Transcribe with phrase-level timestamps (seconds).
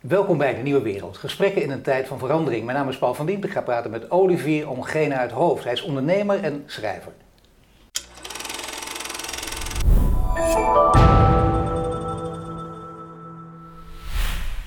[0.00, 1.16] Welkom bij de Nieuwe Wereld.
[1.18, 2.64] Gesprekken in een tijd van verandering.
[2.64, 3.44] Mijn naam is Paul van Diemt.
[3.44, 5.64] Ik ga praten met Olivier Omgene uit Hoofd.
[5.64, 7.12] Hij is ondernemer en schrijver.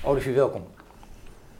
[0.04, 0.62] Olivier, welkom.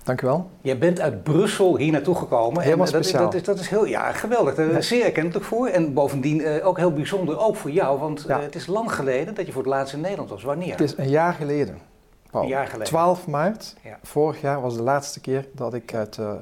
[0.03, 0.51] Dank u wel.
[0.61, 2.63] Jij bent uit Brussel hier naartoe gekomen.
[2.63, 3.31] Helemaal en dat, is, speciaal.
[3.31, 4.55] dat, is, dat is heel ja, geweldig.
[4.55, 5.67] Daar is Zeer erkentelijk voor.
[5.67, 7.99] En bovendien eh, ook heel bijzonder, ook voor jou.
[7.99, 8.37] Want Ja.
[8.39, 10.43] eh, het is lang geleden dat je voor het laatst in Nederland was.
[10.43, 10.71] Wanneer?
[10.71, 11.79] Het is een jaar geleden.
[12.35, 12.45] Paul.
[12.45, 12.87] Een jaar geleden.
[12.87, 13.99] 12 maart, Ja.
[14.03, 16.33] vorig jaar, was de laatste keer dat ik uit eh,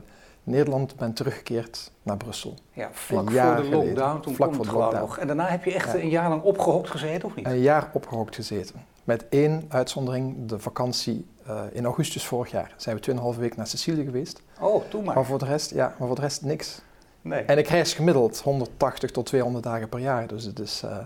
[0.43, 2.55] Nederland ben teruggekeerd naar Brussel.
[2.73, 3.71] Ja, vlak voor de geleden.
[3.71, 4.21] lockdown.
[4.21, 5.01] Toen Vlak voor de lockdown.
[5.03, 5.19] nog.
[5.19, 5.99] En daarna heb je echt Ja.
[5.99, 7.47] een jaar lang opgehokt gezeten, of niet?
[7.47, 8.75] Een jaar opgehokt gezeten.
[9.05, 12.75] Met één uitzondering, de vakantie eh, in augustus vorig jaar.
[12.77, 13.03] Zijn we
[13.35, 14.43] 2,5 weken naar Sicilië geweest.
[14.61, 15.15] Oh, toen maar.
[15.15, 16.81] Maar voor de rest, ja, maar voor de rest niks.
[17.21, 17.43] Nee.
[17.43, 20.27] En ik reis gemiddeld 180 tot 200 dagen per jaar.
[20.27, 20.97] Dus het is, eh,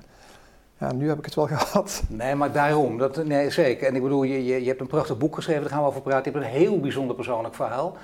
[0.78, 2.02] ja, nu heb ik het wel gehad.
[2.08, 2.98] Nee, maar daarom.
[2.98, 3.86] Dat, nee, zeker.
[3.86, 6.00] En ik bedoel, je, je, je hebt een prachtig boek geschreven, daar gaan we over
[6.00, 6.32] praten.
[6.32, 7.96] Je hebt een heel bijzonder persoonlijk verhaal.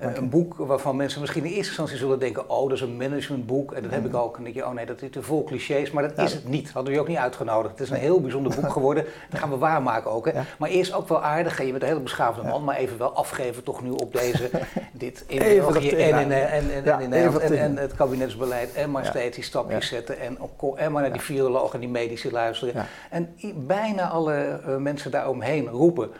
[0.00, 2.96] Eh, een boek waarvan mensen misschien in eerste instantie zullen denken: oh, dat is een
[2.96, 3.72] managementboek.
[3.72, 4.36] En dat heb ik ook.
[4.36, 5.90] En denk je: oh nee, dat is te vol clichés.
[5.90, 6.70] Maar dat Ja, is het niet.
[6.70, 7.78] Hadden we je ook niet uitgenodigd.
[7.78, 9.04] Het is een heel bijzonder boek geworden.
[9.30, 10.24] Dat gaan we waarmaken ook.
[10.24, 10.32] Hè.
[10.32, 10.44] Ja.
[10.58, 11.58] Maar eerst ook wel aardig.
[11.62, 14.50] Je bent een hele beschaafde man, maar even wel afgeven toch nu op deze.
[14.92, 17.42] dit in België en in, eh, en, en, Ja, en in Nederland.
[17.42, 18.72] En, en het kabinetsbeleid.
[18.72, 20.20] En maar steeds die stapjes zetten.
[20.20, 22.86] En, op, en maar naar die virologen en die medici luisteren.
[23.10, 26.10] En bijna alle eh, mensen daaromheen roepen.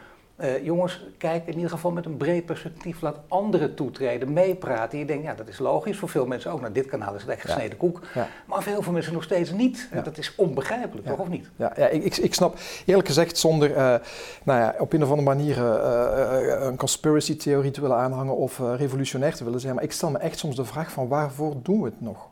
[0.40, 3.00] Eh, jongens, kijk in ieder geval met een breed perspectief.
[3.00, 4.98] Laat anderen toetreden, meepraten.
[4.98, 5.98] Je denkt, ja, dat is logisch.
[5.98, 6.60] Voor veel mensen ook.
[6.60, 7.48] Nou, dit kanaal is het echt Ja.
[7.52, 8.00] gesneden koek.
[8.14, 8.28] Ja.
[8.46, 9.88] Maar voor heel veel mensen nog steeds niet.
[9.92, 10.00] Ja.
[10.00, 11.18] Dat is onbegrijpelijk, toch?
[11.18, 11.48] Of niet?
[11.56, 13.94] Ja, ja ik, ik, ik snap eerlijk gezegd zonder eh,
[14.42, 18.58] nou ja, op een of andere manier eh, een conspiracy theorie te willen aanhangen of
[18.58, 19.74] revolutionair te willen zijn.
[19.74, 22.29] Maar ik stel me echt soms de vraag van waarvoor doen we het nog?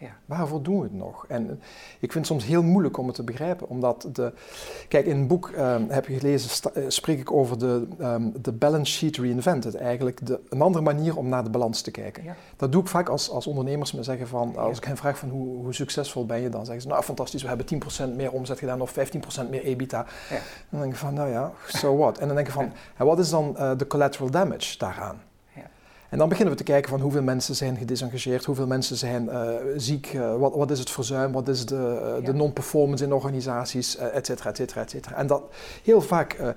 [0.00, 0.08] Ja.
[0.26, 1.24] Waarvoor doen we het nog?
[1.28, 1.56] En eh,
[2.00, 4.32] ik vind het soms heel moeilijk om het te begrijpen, omdat de...
[4.88, 8.30] Kijk, in het boek eh, heb je gelezen, sta- eh, spreek ik over de, ehm,
[8.40, 9.74] de balance sheet reinvented.
[9.74, 12.24] Eigenlijk de, een andere manier om naar de balans te kijken.
[12.24, 12.34] Ja.
[12.56, 14.76] Dat doe ik vaak als, als ondernemers me zeggen van, als Ja.
[14.76, 17.48] ik hen vraag van hoe, hoe succesvol ben je, dan zeggen ze, nou fantastisch, we
[17.48, 17.66] hebben
[18.12, 18.94] 10% meer omzet gedaan of
[19.46, 20.06] 15% meer EBITDA.
[20.30, 20.38] Ja.
[20.70, 22.18] Dan denk ik van, nou ja, so what?
[22.18, 25.20] En dan denk ik van, en wat is dan eh, de collateral damage daaraan?
[26.08, 29.54] En dan beginnen we te kijken van hoeveel mensen zijn gedesengageerd, hoeveel mensen zijn eh,
[29.76, 33.96] ziek, eh, wat, wat is het verzuim, wat is de, eh, de non-performance in organisaties,
[33.96, 35.16] et cetera, et cetera, et cetera.
[35.16, 35.42] En dat,
[35.82, 36.54] heel vaak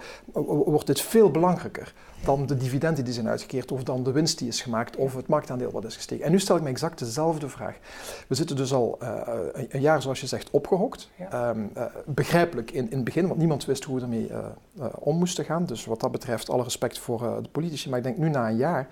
[0.66, 1.94] wordt dit veel belangrijker
[2.24, 5.28] dan de dividenden die zijn uitgekeerd, of dan de winst die is gemaakt, of het
[5.28, 6.26] marktaandeel wat is gestegen.
[6.26, 7.78] En nu stel ik me exact dezelfde vraag.
[8.28, 9.22] We zitten dus al eh,
[9.68, 11.10] een, jaar, zoals je zegt, opgehokt.
[11.18, 11.32] Ja.
[11.32, 15.18] Ehm, eh, begrijpelijk in, in het begin, want niemand wist hoe we ermee eh, om
[15.18, 15.66] moesten gaan.
[15.66, 17.90] Dus wat dat betreft, alle respect voor de politici.
[17.90, 18.88] Maar ik denk nu na een jaar,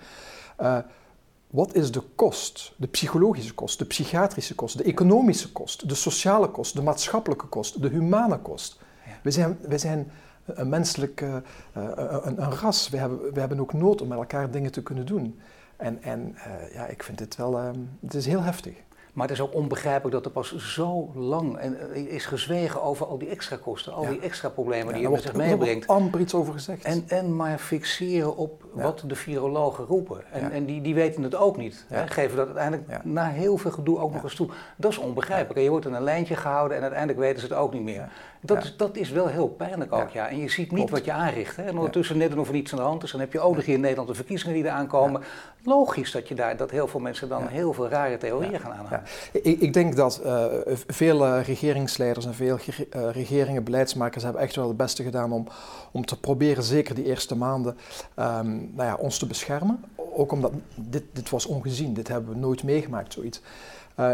[1.50, 2.72] wat is de kost?
[2.76, 7.82] De psychologische kost, de psychiatrische kost, de economische kost, de sociale kost, de maatschappelijke kost,
[7.82, 8.78] de humane kost.
[9.06, 9.12] Ja.
[9.22, 10.10] We zijn, we zijn
[10.54, 11.36] een menselijk eh,
[11.72, 12.88] eh, een, een ras.
[12.88, 15.40] We hebben, we hebben ook nood om met elkaar dingen te kunnen doen.
[15.76, 18.74] En, en eh, ja, ik vind dit wel, ehm, het is heel heftig.
[19.12, 23.06] Maar het is ook onbegrijpelijk dat er pas zo lang en, eh, is gezwegen over
[23.06, 24.08] al die extra kosten, al Ja.
[24.10, 25.86] die extra problemen die je met zich er meebrengt.
[25.86, 26.84] amper iets over gezegd.
[26.84, 28.82] En, en maar fixeren op Ja.
[28.82, 30.22] wat de virologen roepen.
[30.32, 31.84] En, en die, die weten het ook niet.
[31.88, 32.06] Hè?
[32.06, 34.48] Geven dat uiteindelijk na heel veel gedoe ook nog eens toe.
[34.76, 35.56] Dat is onbegrijpelijk.
[35.56, 38.08] En je wordt in een lijntje gehouden en uiteindelijk weten ze het ook niet meer.
[38.42, 40.28] Dat, is, dat is wel heel pijnlijk ook, ja.
[40.28, 40.90] En je ziet niet Klopt.
[40.90, 41.56] wat je aanricht.
[41.56, 41.62] Hè?
[41.62, 43.10] En ondertussen net of er niets aan de hand is.
[43.10, 45.22] Dan heb je ook nog hier in Nederland de verkiezingen die eraan komen.
[45.64, 47.48] Logisch dat, je daar, dat heel veel mensen dan Ja.
[47.48, 48.58] heel veel rare theorieën Ja.
[48.58, 49.02] gaan aanhangen.
[49.32, 50.44] Ik, ik denk dat eh,
[50.86, 55.32] veel eh, regeringsleiders en veel ge- eh, regeringen, beleidsmakers hebben echt wel het beste gedaan
[55.32, 55.46] om,
[55.92, 57.76] om te proberen, zeker die eerste maanden,
[58.14, 59.84] ehm, nou ja, ons te beschermen.
[60.12, 63.40] Ook omdat dit, dit was ongezien, dit hebben we nooit meegemaakt, zoiets.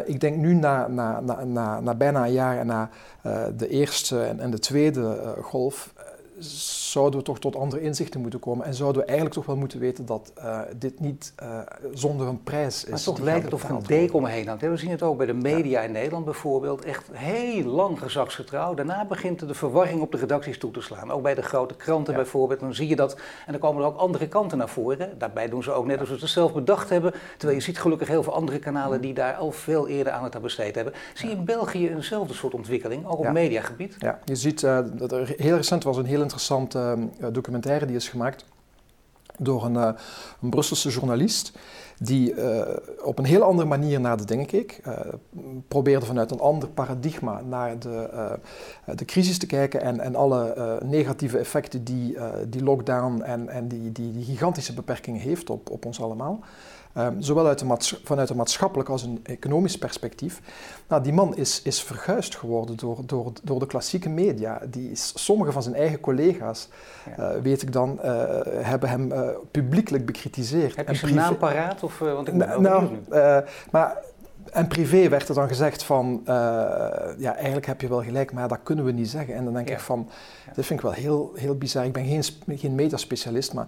[0.04, 2.90] Ik denk nu na, na, na, na, na bijna een jaar en na
[3.56, 5.92] de eerste en, en de tweede golf,
[6.38, 9.78] zouden we toch tot andere inzichten moeten komen en zouden we eigenlijk toch wel moeten
[9.80, 11.58] weten dat eh, dit niet eh,
[11.92, 12.91] zonder een prijs is.
[12.91, 14.12] Maar toch lijkt het of er een worden.
[14.12, 14.62] omheen hangt.
[14.62, 16.84] We zien het ook bij de media in Nederland bijvoorbeeld.
[16.84, 18.75] Echt heel lang gezagsgetrouw.
[18.75, 21.10] Daarna begint de verwarring op de redacties toe te slaan.
[21.10, 22.19] Ook bij de grote kranten Ja.
[22.19, 22.60] bijvoorbeeld.
[22.60, 23.12] Dan zie je dat.
[23.46, 25.19] En dan komen er ook andere kanten naar voren.
[25.19, 27.12] Daarbij doen ze ook net alsof ze het zelf bedacht hebben.
[27.37, 30.43] Terwijl je ziet gelukkig heel veel andere kanalen die daar al veel eerder aandacht aan
[30.43, 30.93] besteed hebben.
[31.14, 33.96] Zie je in België eenzelfde soort ontwikkeling, ook op mediagebied?
[33.99, 37.96] Ja, je ziet, eh, dat er heel recent was een heel interessante eh, documentaire die
[37.96, 38.44] is gemaakt
[39.38, 39.90] door een, eh,
[40.40, 41.52] een Brusselse journalist
[41.99, 44.81] die eh, op een heel andere manier naar de dingen keek.
[44.84, 44.99] eh,
[45.69, 50.78] probeerde vanuit een ander paradigma naar de, eh, de crisis te kijken en, en alle
[50.84, 52.17] negatieve effecten die,
[52.49, 56.40] die lockdown en, en die, die, die gigantische beperkingen heeft op, op ons allemaal.
[56.96, 60.40] Ehm, zowel uit de vanuit een maatschappelijk als een economisch perspectief.
[60.88, 64.60] Nou, die man is, is verguisd geworden door, door, door de klassieke media.
[64.69, 66.69] Die is, sommige van zijn eigen collega's,
[67.16, 68.12] eh, weet ik dan, uh,
[68.44, 70.76] hebben hem uh, publiekelijk bekritiseerd.
[70.76, 71.82] Heb je zijn naam paraat?
[71.82, 72.88] Of, want ik ben nou,
[73.70, 73.96] maar
[74.52, 76.34] en privé werd er dan gezegd van, uh,
[77.19, 79.34] ja, eigenlijk heb je wel gelijk, maar dat kunnen we niet zeggen.
[79.34, 80.08] En dan denk ik van,
[80.54, 81.84] dit vind ik wel heel, heel bizar.
[81.84, 83.66] Ik ben geen, geen metaspecialist, maar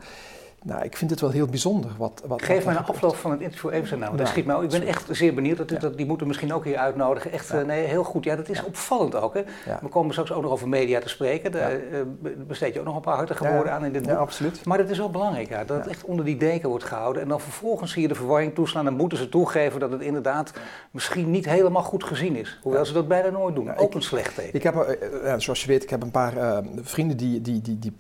[0.69, 1.91] nou, ik vind het wel heel bijzonder.
[1.99, 4.17] Wat, wat, Geef mij na afloop van het interview even zijn naam.
[4.17, 5.57] Dat schiet mij Ik ben echt zeer benieuwd.
[5.57, 7.33] Dat, dat, die moeten misschien ook hier uitnodigen.
[7.33, 7.63] Echt, ja.
[7.63, 8.25] nee, heel goed.
[8.25, 9.35] Ja, dat is opvallend ook.
[9.35, 9.43] Hè.
[9.81, 11.53] We komen straks ook nog over media te spreken.
[11.53, 12.01] Daar uh,
[12.47, 14.11] besteed je ook nog een paar hartige woorden aan in dit boek.
[14.11, 14.65] Ja, absoluut.
[14.65, 17.23] Maar het is wel belangrijk ja, dat het echt onder die deken wordt gehouden.
[17.23, 18.87] En dan vervolgens zie je de verwarring toeslaan.
[18.87, 20.53] En moeten ze toegeven dat het inderdaad
[20.91, 22.59] misschien niet helemaal goed gezien is.
[22.63, 23.77] Hoewel ze dat bijna nooit doen.
[23.77, 24.55] ook een slecht teken.
[24.55, 24.99] Ik heb,
[25.37, 27.93] zoals je weet, ik heb een paar uh, vrienden die, die, die, die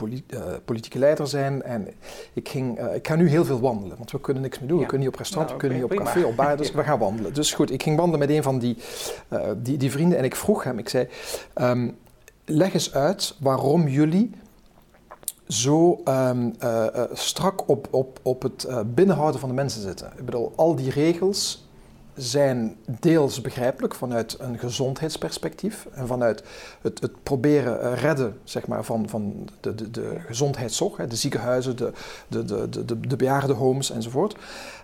[0.65, 1.62] politieke leider zijn.
[1.62, 1.88] En
[2.32, 4.78] ik, ging, ik ga nu heel veel wandelen, want we kunnen niks meer doen.
[4.78, 6.99] We kunnen niet op restaurant, we kunnen niet op café, op bar, dus we gaan
[6.99, 7.34] wandelen.
[7.34, 8.76] Dus goed, ik ging wandelen met een van die,
[9.31, 11.08] uh, die, die, vrienden en ik vroeg hem, ik zei,
[11.55, 11.96] um,
[12.44, 14.31] leg eens uit waarom jullie
[15.46, 20.12] zo um, uh, uh, strak op, op, op het binnenhouden van de mensen zitten.
[20.16, 21.68] Ik bedoel, al die regels,
[22.19, 26.43] zijn deels begrijpelijk vanuit een gezondheidsperspectief en vanuit
[26.82, 31.93] het, het proberen redden zeg maar, van, van de, de, de gezondheidszorg, de ziekenhuizen, de,
[32.29, 34.37] de, de, de, de bejaardenhomes enzovoort.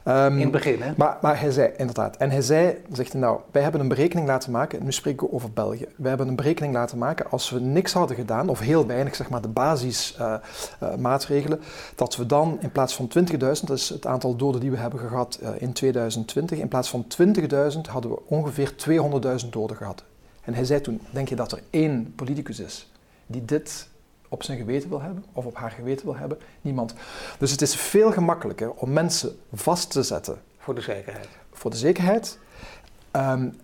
[0.09, 0.93] Um, In het begin, hè?
[0.97, 4.27] Maar, maar hij zei, inderdaad, en hij zei, zegt hij nou, wij hebben een berekening
[4.27, 7.61] laten maken, nu spreken we over België, wij hebben een berekening laten maken als we
[7.61, 12.59] niks hadden gedaan, of heel weinig, zeg maar, de basismaatregelen, uh, uh, dat we dan
[12.61, 15.73] in plaats van 20.000, dat is het aantal doden die we hebben gehad uh, in
[15.73, 17.27] 2020, in plaats van 20.000
[17.91, 18.75] hadden we ongeveer
[19.43, 20.05] 200.000 doden gehad.
[20.43, 22.89] En hij zei toen, denk je dat er één politicus is
[23.27, 23.89] die dit
[24.35, 26.39] op zijn geweten wil hebben of op haar geweten wil hebben?
[26.61, 26.95] Niemand.
[27.39, 30.41] Dus het is veel gemakkelijker om mensen vast te zetten.
[30.59, 31.29] Voor de zekerheid.
[31.53, 32.39] Voor de zekerheid.
[33.13, 33.57] Um,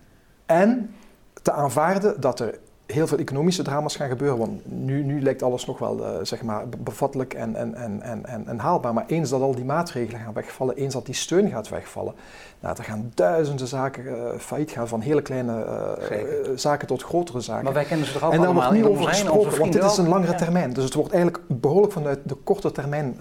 [0.47, 0.95] en
[1.43, 2.59] te aanvaarden dat er
[2.93, 4.39] heel veel economische drama's gaan gebeuren.
[4.39, 8.47] Want nu, nu lijkt alles nog wel uh, zeg maar bevattelijk en, en, en, en,
[8.47, 8.95] en haalbaar.
[8.95, 12.15] Maar eens dat al die maatregelen gaan wegvallen, eens dat die steun gaat wegvallen,
[12.61, 15.65] nou, er gaan duizenden zaken uh, failliet gaan, van hele kleine
[16.13, 17.65] uh, zaken tot grotere zaken.
[17.65, 19.85] Maar wij kennen ze toch en allemaal En daar wordt niet over gesproken, want dit
[19.85, 20.39] is een langere ja.
[20.39, 20.73] termijn.
[20.73, 23.17] Dus het wordt eigenlijk behoorlijk vanuit de korte termijn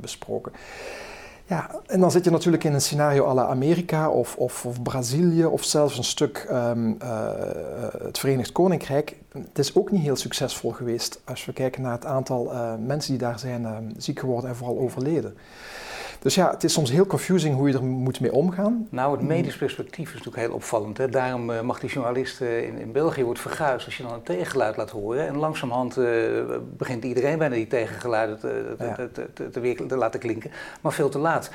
[0.00, 0.52] besproken.
[1.50, 4.82] Ja, en dan zit je natuurlijk in een scenario à la Amerika of, of, of
[4.82, 7.28] Brazilië of zelfs een stuk um, uh,
[8.02, 9.16] het Verenigd Koninkrijk.
[9.32, 13.10] Het is ook niet heel succesvol geweest als we kijken naar het aantal uh, mensen
[13.10, 15.36] die daar zijn uh, ziek geworden en vooral overleden.
[16.20, 18.86] Dus ja, het is soms heel confusing hoe je er moet mee omgaan.
[18.90, 20.98] Nou, het medisch perspectief is natuurlijk heel opvallend.
[20.98, 21.08] Hè?
[21.08, 24.22] Daarom uh, mag die journalist uh, in, in België wordt verguisd als je dan een
[24.22, 25.26] tegengeluid laat horen.
[25.26, 26.06] En langzamerhand uh,
[26.76, 28.94] begint iedereen bijna die tegengeluiden te, ja.
[28.94, 30.50] te, te, te, weer, te, laten klinken.
[30.80, 31.50] Maar veel te laat.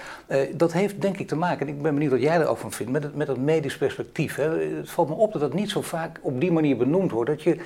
[0.55, 2.71] dat heeft denk ik te maken, en ik ben benieuwd wat jij er ook van
[2.71, 4.35] vindt, met het, met het medisch perspectief.
[4.35, 4.49] Hè?
[4.77, 7.29] Het valt me op dat dat niet zo vaak op die manier benoemd wordt.
[7.29, 7.57] Dat je,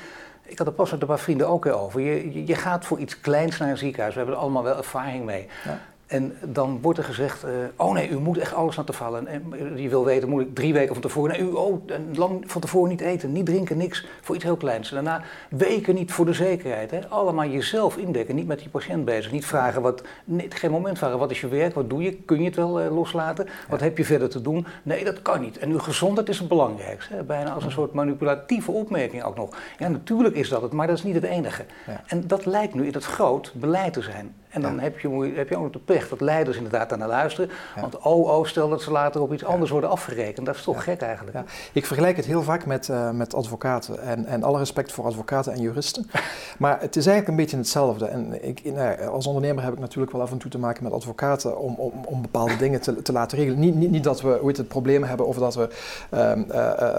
[0.41, 2.01] ik had er pas met een paar vrienden ook over.
[2.01, 4.13] Je, je, je, gaat voor iets kleins naar een ziekenhuis.
[4.13, 5.47] We hebben er allemaal wel ervaring mee.
[5.63, 5.79] Ja.
[6.09, 9.27] En dan wordt er gezegd, uh, oh nee, u moet echt alles laten vallen.
[9.27, 9.43] En
[9.75, 11.81] je wil weten, moet ik drie weken van tevoren, nee, u, oh,
[12.13, 14.89] lang van tevoren niet eten, niet drinken, niks, voor iets heel kleins.
[14.89, 16.91] En daarna weken niet voor de zekerheid.
[16.91, 17.07] Hè.
[17.07, 19.31] Allemaal jezelf indekken, niet met die patiënt bezig.
[19.31, 22.39] Niet vragen, wat, niet, geen moment vragen, wat is je werk, wat doe je, kun
[22.39, 23.51] je het wel uh, loslaten, ja.
[23.69, 24.67] wat heb je verder te doen?
[24.83, 25.57] Nee, dat kan niet.
[25.57, 27.13] En uw gezondheid is het belangrijkste.
[27.13, 27.23] Hè.
[27.23, 29.49] Bijna als een soort manipulatieve opmerking ook nog.
[29.79, 31.65] Ja, natuurlijk is dat het, maar dat is niet het enige.
[31.87, 32.03] Ja.
[32.07, 34.35] En dat lijkt nu in het groot beleid te zijn.
[34.49, 34.81] En dan ja.
[34.81, 37.49] heb, je, heb je ook nog de pech dat leiders inderdaad naar luisteren.
[37.75, 37.81] Ja.
[37.81, 40.45] Want oh, oh, stel dat ze later op iets anders worden afgerekend.
[40.45, 41.37] Dat is toch gek eigenlijk.
[41.73, 44.01] Ik vergelijk het heel vaak met, uh, met advocaten.
[44.01, 46.09] En, en alle respect voor advocaten en juristen.
[46.57, 48.05] maar het is eigenlijk een beetje hetzelfde.
[48.05, 50.93] En ik, nou, als ondernemer heb ik natuurlijk wel af en toe te maken met
[50.93, 53.59] advocaten om, om, om bepaalde dingen te, te laten regelen.
[53.59, 55.69] Niet, niet, niet dat we hoe het, problemen hebben of dat we.
[56.13, 56.31] Uh,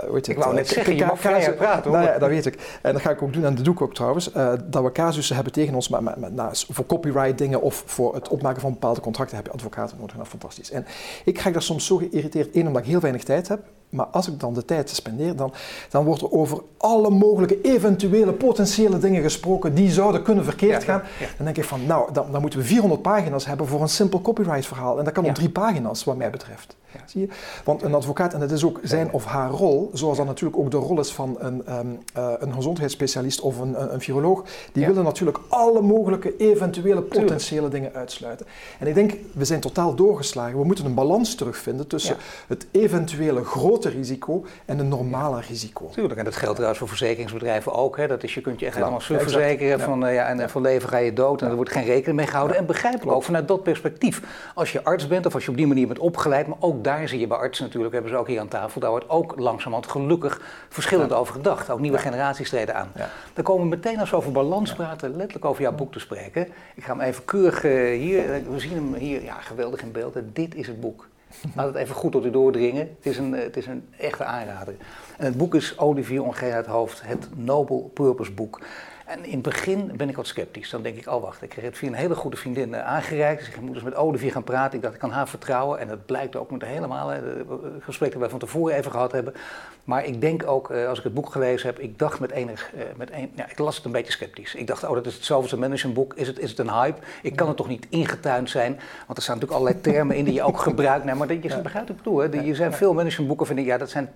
[0.06, 2.00] hoe het, ik wou net zeggen, je mag vrij praten hoor.
[2.00, 2.78] Nou ja, dat weet ik.
[2.82, 4.32] En dat ga ik ook doen en dat doe ik ook trouwens.
[4.64, 8.14] Dat we casussen hebben tegen ons maar, maar, maar, nou, voor copyright dingen of voor
[8.14, 10.16] het opmaken van bepaalde contracten heb je advocaten nodig.
[10.16, 10.70] Nou, fantastisch.
[10.70, 10.86] En
[11.24, 14.28] ik krijg daar soms zo geïrriteerd, één omdat ik heel weinig tijd heb, maar als
[14.28, 15.52] ik dan de tijd spendeer, dan,
[15.90, 20.92] dan wordt er over alle mogelijke eventuele potentiële dingen gesproken die zouden kunnen verkeerd ja,
[20.92, 21.02] gaan.
[21.20, 21.26] Ja.
[21.36, 24.20] Dan denk ik van, nou, dan, dan, moeten we 400 pagina's hebben voor een simpel
[24.20, 24.98] copyright verhaal.
[24.98, 26.76] En dat kan op drie pagina's, wat mij betreft.
[27.06, 27.28] Zie je?
[27.64, 30.70] Want een advocaat, en dat is ook zijn of haar rol, zoals dat natuurlijk ook
[30.70, 35.04] de rol is van een, um, uh, een gezondheidsspecialist of een, een, viroloog, die willen
[35.04, 38.46] natuurlijk alle mogelijke eventuele potentiële dingen uitsluiten.
[38.78, 40.58] En ik denk, we zijn totaal doorgeslagen.
[40.58, 42.16] We moeten een balans terugvinden tussen
[42.46, 45.88] het eventuele grote risico en een normale risico.
[45.88, 47.96] Tuurlijk, en dat geldt trouwens voor verzekeringsbedrijven ook.
[47.96, 48.06] Hè.
[48.06, 49.84] Dat is, je kunt je echt helemaal verzekeren ja.
[49.84, 52.56] van, ja, en van leven ga je dood en er wordt geen rekening mee gehouden.
[52.56, 54.22] En begrijpelijk ook vanuit dat perspectief.
[54.54, 57.08] Als je arts bent of als je op die manier bent opgeleid, maar ook daar
[57.08, 59.90] zie je bij artsen natuurlijk, hebben ze ook hier aan tafel, daar wordt ook langzamerhand
[59.90, 61.70] gelukkig verschillend over gedacht.
[61.70, 62.92] Ook nieuwe generaties treden aan.
[63.34, 66.48] Dan komen we meteen als we over balans praten, letterlijk over jouw boek te spreken.
[66.74, 70.16] Ik ga hem even keurig uh, hier, we zien hem hier, ja geweldig in beeld.
[70.32, 71.08] Dit is het boek.
[71.56, 72.88] Laat het even goed tot u doordringen.
[72.96, 74.74] Het is een, het is een echte aanrader.
[75.16, 78.60] En het boek is Olivier Ongeen uit hoofd, het Noble Purpose boek.
[79.06, 80.70] En in het begin ben ik wat sceptisch.
[80.70, 83.44] Dan denk ik, oh wacht, ik kreeg het via een hele goede vriendin uh, aangereikt.
[83.44, 84.76] Dus ik moet dus met Olivier gaan praten.
[84.76, 85.78] Ik dacht, ik kan haar vertrouwen.
[85.78, 87.44] En dat blijkt ook met helemaal, de
[87.80, 89.34] gesprekken die wij van tevoren even gehad hebben.
[89.84, 92.70] Maar ik denk ook, uh, als ik het boek gelezen heb, ik dacht met enig,
[92.74, 94.54] uh, met een, ja, ik las het een beetje sceptisch.
[94.54, 96.98] Ik dacht, oh dat is het zoveelste managementboek, is het, is het een hype?
[97.22, 98.80] Ik kan het toch niet ingetuind zijn?
[99.06, 101.04] Want er staan natuurlijk allerlei termen in die je ook gebruikt.
[101.04, 101.60] Nee, maar dat, je ja.
[101.60, 102.18] begrijpt wat ik bedoel.
[102.18, 102.40] Hè?
[102.40, 104.12] Je zijn veel managementboeken, vind ik, ja dat zijn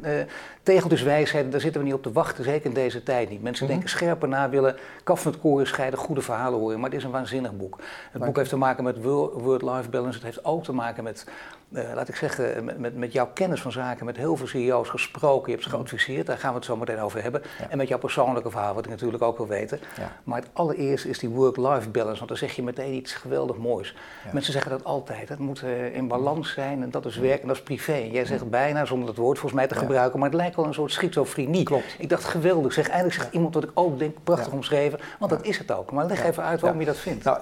[0.62, 3.42] tegeltjeswijsheden, daar zitten we niet op te wachten, zeker in deze tijd niet.
[3.42, 6.80] Mensen denken scherper na, willen kaf met koren scheiden, goede verhalen horen.
[6.80, 7.78] Maar het is een waanzinnig boek.
[8.10, 10.14] Het boek heeft te maken met work-life balance.
[10.14, 11.26] Het heeft ook te maken met,
[11.74, 14.06] uh, laat ik zeggen, met, met, met, jouw kennis van zaken.
[14.06, 15.46] Met heel veel CEO's gesproken.
[15.46, 16.26] Je hebt ze geadviseerd.
[16.26, 17.42] Daar gaan we het zo meteen over hebben.
[17.58, 17.70] Ja.
[17.70, 19.80] En met jouw persoonlijke verhaal, wat ik natuurlijk ook wil weten.
[19.98, 20.12] Ja.
[20.24, 22.16] Maar het allereerste is die work-life balance.
[22.16, 23.96] Want dan zeg je meteen iets geweldig moois.
[24.32, 25.28] Mensen zeggen dat altijd.
[25.28, 26.82] Het moet uh, in balans zijn.
[26.82, 27.92] En dat is werk en dat is privé.
[27.92, 30.18] En jij zegt bijna, zonder het woord volgens mij te gebruiken.
[30.18, 31.64] Maar het lijkt wel een soort schizofrenie.
[31.64, 31.96] Klopt.
[31.98, 32.72] Ik dacht geweldig.
[32.72, 34.98] Zeg, eigenlijk zegt iemand wat ik ook denk, prachtig omschreven.
[35.18, 35.92] Want dat is het ook.
[35.92, 37.24] Maar leg even uit waarom je dat vindt.
[37.24, 37.38] Nou,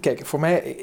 [0.00, 0.76] kijk, voor mij,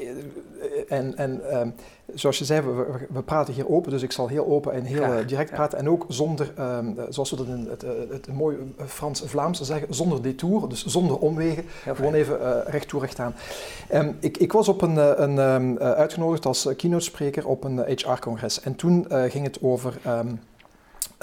[0.88, 1.74] en, en um,
[2.14, 5.02] zoals je zei, we, we, praten hier open, dus ik zal heel open en heel
[5.02, 5.78] uh, direct praten.
[5.78, 10.22] En ook zonder, um, zoals we dat in het, het, het mooie Frans-Vlaams zeggen, zonder
[10.22, 11.64] detour, dus zonder omwegen.
[11.84, 13.34] Gewoon even uh, recht toe, recht aan.
[13.94, 18.60] Um, ik, ik, was op een, een, um, uitgenodigd als keynote spreker op een HR-congres.
[18.60, 19.98] En toen ging het over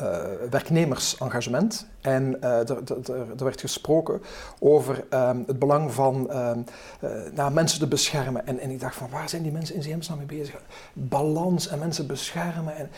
[0.02, 1.88] uh, werknemersengagement.
[2.02, 4.22] En uh, er, er, er, werd gesproken
[4.60, 6.66] over um, het belang van um,
[7.04, 8.48] uh, nou, mensen te beschermen.
[8.48, 10.62] En, en, ik dacht van waar zijn die mensen in hemelsnaam mee bezig?
[10.94, 12.76] Balans en mensen beschermen.
[12.76, 12.90] En...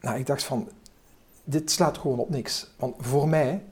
[0.00, 0.68] Nou, ik dacht van
[1.44, 2.70] dit slaat gewoon op niks.
[2.76, 3.62] Want voor mij,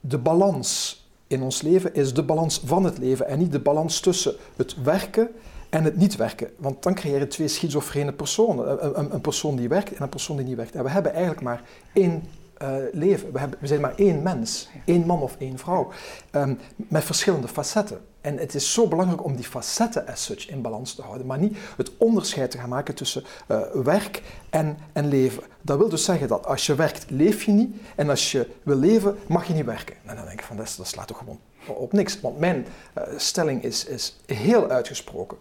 [0.00, 4.00] de balans in ons leven is de balans van het leven en niet de balans
[4.00, 5.28] tussen het werken
[5.74, 6.50] en het niet werken.
[6.56, 8.84] Want dan creëer je twee schizofrene personen.
[8.84, 10.74] Een, een, een, persoon die werkt en een persoon die niet werkt.
[10.74, 11.62] En we hebben eigenlijk maar
[11.92, 12.22] één
[12.62, 13.32] uh, leven.
[13.32, 14.68] We, hebben, we, zijn maar één mens.
[14.84, 15.92] één man of één vrouw.
[16.32, 18.00] Um, met verschillende facetten.
[18.24, 21.26] En het is zo belangrijk om die facetten as such in balans te houden.
[21.26, 25.42] Maar niet het onderscheid te gaan maken tussen uh, werk en, en leven.
[25.60, 27.76] Dat wil dus zeggen dat als je werkt, leef je niet.
[27.94, 29.96] En als je wil leven, mag je niet werken.
[30.04, 32.20] En dan denk ik van, dat, dat slaat toch gewoon op niks.
[32.20, 32.66] Want mijn
[32.98, 35.38] uh, stelling is, is heel uitgesproken.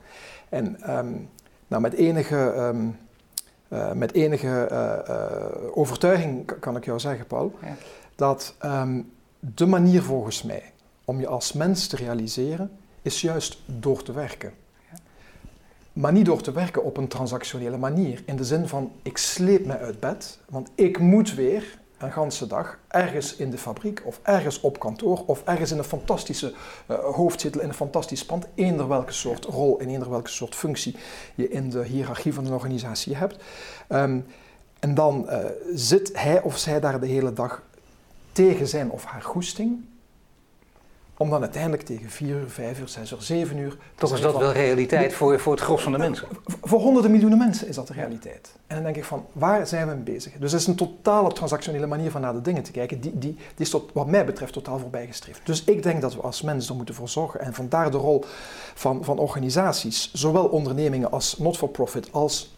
[0.49, 1.29] En um,
[1.67, 2.97] nou, met enige, um,
[3.67, 7.75] uh, met enige uh, overtuiging kan ik jou zeggen, Paul, ja.
[8.15, 10.72] dat um, de manier volgens mij
[11.05, 14.53] om je als mens te realiseren, is juist door te werken.
[15.93, 18.23] Maar niet door te werken op een transactionele manier.
[18.25, 22.47] In de zin van, ik sleep me uit bed, want ik moet weer een ganse
[22.47, 26.53] dag ergens in de fabriek of ergens op kantoor of ergens in een fantastische
[26.87, 30.95] uh, hoofdzetel in een fantastisch pand, eender welke soort rol en eender welke soort functie
[31.35, 33.43] je in de hiërarchie van een organisatie hebt.
[33.89, 34.25] Um,
[34.79, 35.37] en dan uh,
[35.73, 37.63] zit hij of zij daar de hele dag
[38.31, 39.85] tegen zijn of haar goesting
[41.17, 43.77] om dan uiteindelijk tegen 4 uur, 5 uur, 6 uur, 7 uur.
[43.95, 46.27] Toch is dat wel realiteit voor, voor het gros van de mensen?
[46.61, 48.55] Voor honderden miljoenen mensen is dat de realiteit.
[48.67, 50.31] En dan denk ik van, waar zijn we mee bezig?
[50.39, 52.99] Dus dat is een totale transactionele manier van naar de dingen te kijken.
[52.99, 55.41] Die, die, die is tot, wat mij betreft totaal voorbijgestreefd.
[55.43, 57.39] Dus ik denk dat we als mensen er moeten voor zorgen.
[57.39, 58.23] En vandaar de rol
[58.73, 62.55] van, van organisaties, zowel ondernemingen als not-for-profit, als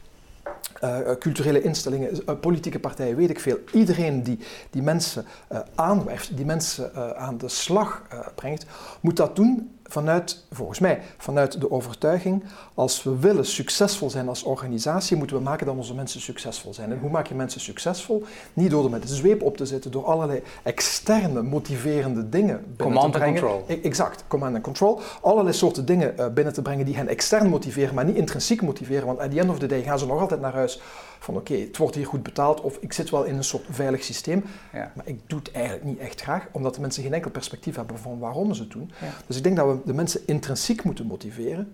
[0.83, 3.59] uh, culturele instellingen, uh, politieke partijen, weet ik veel.
[3.71, 8.01] Iedereen die, die mensen uh, aanwerft, die mensen aan de slag
[8.35, 8.65] brengt,
[9.01, 14.43] moet dat doen vanuit, volgens mij, vanuit de overtuiging, als we willen succesvol zijn als
[14.43, 16.91] organisatie, moeten we maken dat onze mensen succesvol zijn.
[16.91, 18.23] En hoe maak je mensen succesvol?
[18.53, 22.75] Niet door er met de zweep op te zetten, door allerlei externe motiverende dingen binnen
[22.77, 23.41] command te brengen.
[23.41, 23.81] Command control.
[23.83, 24.99] Exact, command and control.
[25.21, 29.05] Allerlei soorten dingen uh, binnen te brengen die hen extern motiveren, maar niet intrinsiek motiveren.
[29.05, 30.81] Want at the end of the day gaan ze nog altijd naar huis
[31.19, 33.63] van oké, okay, het wordt hier goed betaald of ik zit wel in een soort
[33.69, 34.43] veilig systeem,
[34.73, 34.91] ja.
[34.95, 37.99] maar ik doe het eigenlijk niet echt graag, omdat de mensen geen enkel perspectief hebben
[37.99, 38.91] van waarom ze het doen.
[39.01, 39.13] Ja.
[39.27, 41.73] Dus ik denk dat we de mensen intrinsiek moeten motiveren,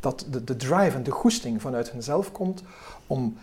[0.00, 2.62] dat de, de drive en de goesting vanuit hunzelf komt
[3.06, 3.36] om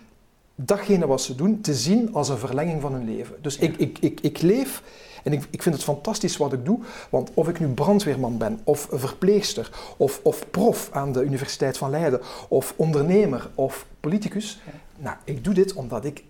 [0.55, 3.35] datgene wat ze doen te zien als een verlenging van hun leven.
[3.41, 3.62] Dus ja.
[3.62, 4.83] ik, ik, ik, ik leef
[5.23, 8.59] en ik, ik vind het fantastisch wat ik doe, want of ik nu brandweerman ben,
[8.63, 14.71] of verpleegster, of, of prof aan de Universiteit van Leiden, of ondernemer, of politicus, ja.
[15.03, 16.24] Nou, ik doe dit omdat ik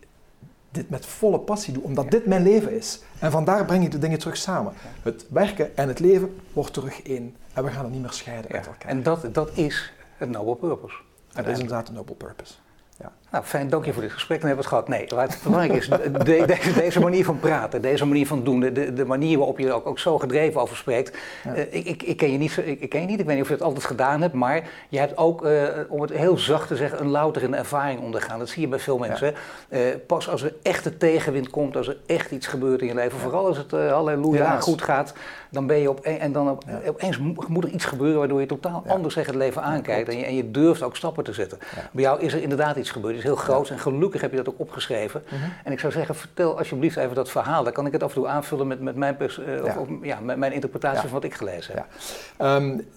[0.71, 3.01] dit met volle passie doe, omdat dit mijn leven is.
[3.19, 4.73] En vandaar breng ik de dingen terug samen.
[5.01, 7.35] Het werken en het leven wordt terug één.
[7.53, 8.89] En we gaan het niet meer scheiden uit elkaar.
[8.89, 10.95] En dat, dat is het noble purpose.
[11.33, 12.53] Dat is inderdaad een noble purpose.
[12.99, 13.11] Ja.
[13.33, 14.41] Nou, fijn, dank je voor dit gesprek.
[14.41, 14.99] Dan hebben we het gehad.
[14.99, 15.89] Nee, wat belangrijk is,
[16.23, 19.73] deze, deze, manier van praten, deze manier van doen, de, de manier waarop je er
[19.73, 21.17] ook, ook zo gedreven over spreekt.
[21.47, 23.43] Uh, ik, ik, ik, ken je niet, ik, ik, ken je niet, ik weet niet
[23.43, 26.67] of je het altijd gedaan hebt, maar je hebt ook, uh, om het heel zacht
[26.67, 28.39] te zeggen, een louterende ervaring ondergaan.
[28.39, 29.33] Dat zie je bij veel mensen.
[29.69, 29.77] Ja.
[29.77, 33.19] Uh, pas als er echte tegenwind komt, als er echt iets gebeurt in je leven,
[33.19, 35.13] vooral als het halleluja goed gaat,
[35.49, 38.83] dan ben je op, en dan op, opeens moet er iets gebeuren waardoor je totaal
[38.87, 41.57] anders tegen het leven aankijkt en je, en je durft ook stappen te zetten.
[41.91, 44.37] Bij jou is er inderdaad iets gebeurd, het is heel groot en gelukkig heb je
[44.37, 45.23] dat ook opgeschreven.
[45.31, 45.53] Mm -hmm.
[45.63, 47.63] En ik zou zeggen, vertel alsjeblieft even dat verhaal.
[47.63, 49.77] Dan kan ik het af en toe aanvullen met, met, mijn, pers, uh, ja.
[49.77, 51.85] Of, ja, met mijn interpretatie van wat ik gelezen heb.
[52.41, 52.87] Um,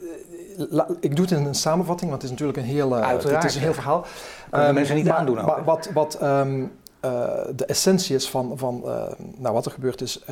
[0.57, 3.45] la, ik doe het in een samenvatting, want het is natuurlijk een heel, uh, het
[3.45, 4.07] is een heel verhaal.
[4.55, 5.35] Um, mensen niet maar, aandoen.
[5.35, 6.73] Maar, wat, wat um,
[7.05, 7.11] uh,
[7.55, 8.83] de essentie is van, van
[9.37, 10.25] nou, wat er gebeurd is.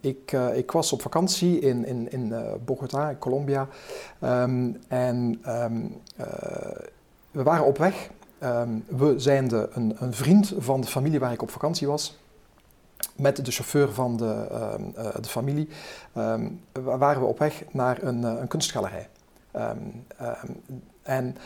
[0.00, 2.34] ik, ik was op vakantie in, in, in
[2.64, 3.66] Bogota, in Colombia.
[4.88, 5.40] en
[7.30, 8.10] we waren op weg
[8.44, 12.18] Um, we zijn een, een, vriend van de familie waar ik op vakantie was.
[13.16, 15.68] Met de chauffeur van de, um, uh, de familie
[16.16, 19.08] um, waren we op weg naar een, uh, een kunstgalerij.
[21.02, 21.36] en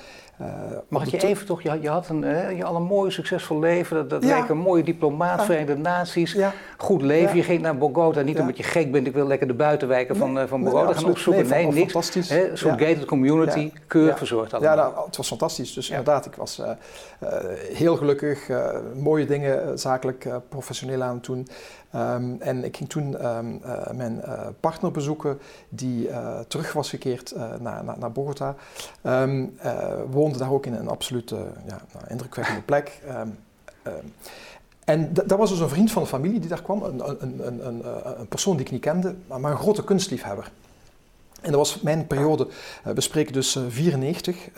[0.41, 0.47] uh,
[0.89, 2.21] Mag ik je even toch, je, je had een,
[2.57, 4.41] je had een mooi succesvol leven, dat, dat ja.
[4.41, 5.45] leek een mooie diplomaat, ja.
[5.45, 6.53] Verenigde Naties, ja.
[6.77, 7.37] goed leven.
[7.37, 10.27] Je ging naar Bogota, niet omdat je gek bent, ik wil lekker de buitenwijken nee.
[10.27, 11.49] van, uh, van Bogota nee, gaan opzoeken.
[11.49, 11.93] Nee, nee niks.
[11.93, 12.29] Fantastisch.
[12.53, 14.77] Soort gated community, keurig verzorgd allemaal.
[14.77, 15.73] Ja, nou, het was fantastisch.
[15.73, 16.63] Dus inderdaad, ik was
[17.73, 18.49] heel gelukkig,
[18.95, 21.47] mooie dingen zakelijk, professioneel aan het doen.
[21.95, 25.39] Um, en ik ging toen um, uh, mijn uh, partner bezoeken,
[25.69, 28.55] die uh, terug was gekeerd naar, naar, naar, Bogota.
[29.03, 29.57] Um,
[30.25, 31.31] woonde daar ook in een absoluut
[31.67, 33.01] ja, nou, indrukwekkende plek.
[34.85, 37.67] en dat was dus een vriend van de familie die daar kwam, een, een, een,
[37.67, 37.83] een,
[38.21, 40.51] een persoon die ik niet kende, maar, een grote kunstliefhebber.
[41.41, 42.49] En dat was mijn periode,
[42.83, 44.49] we spreken dus 94.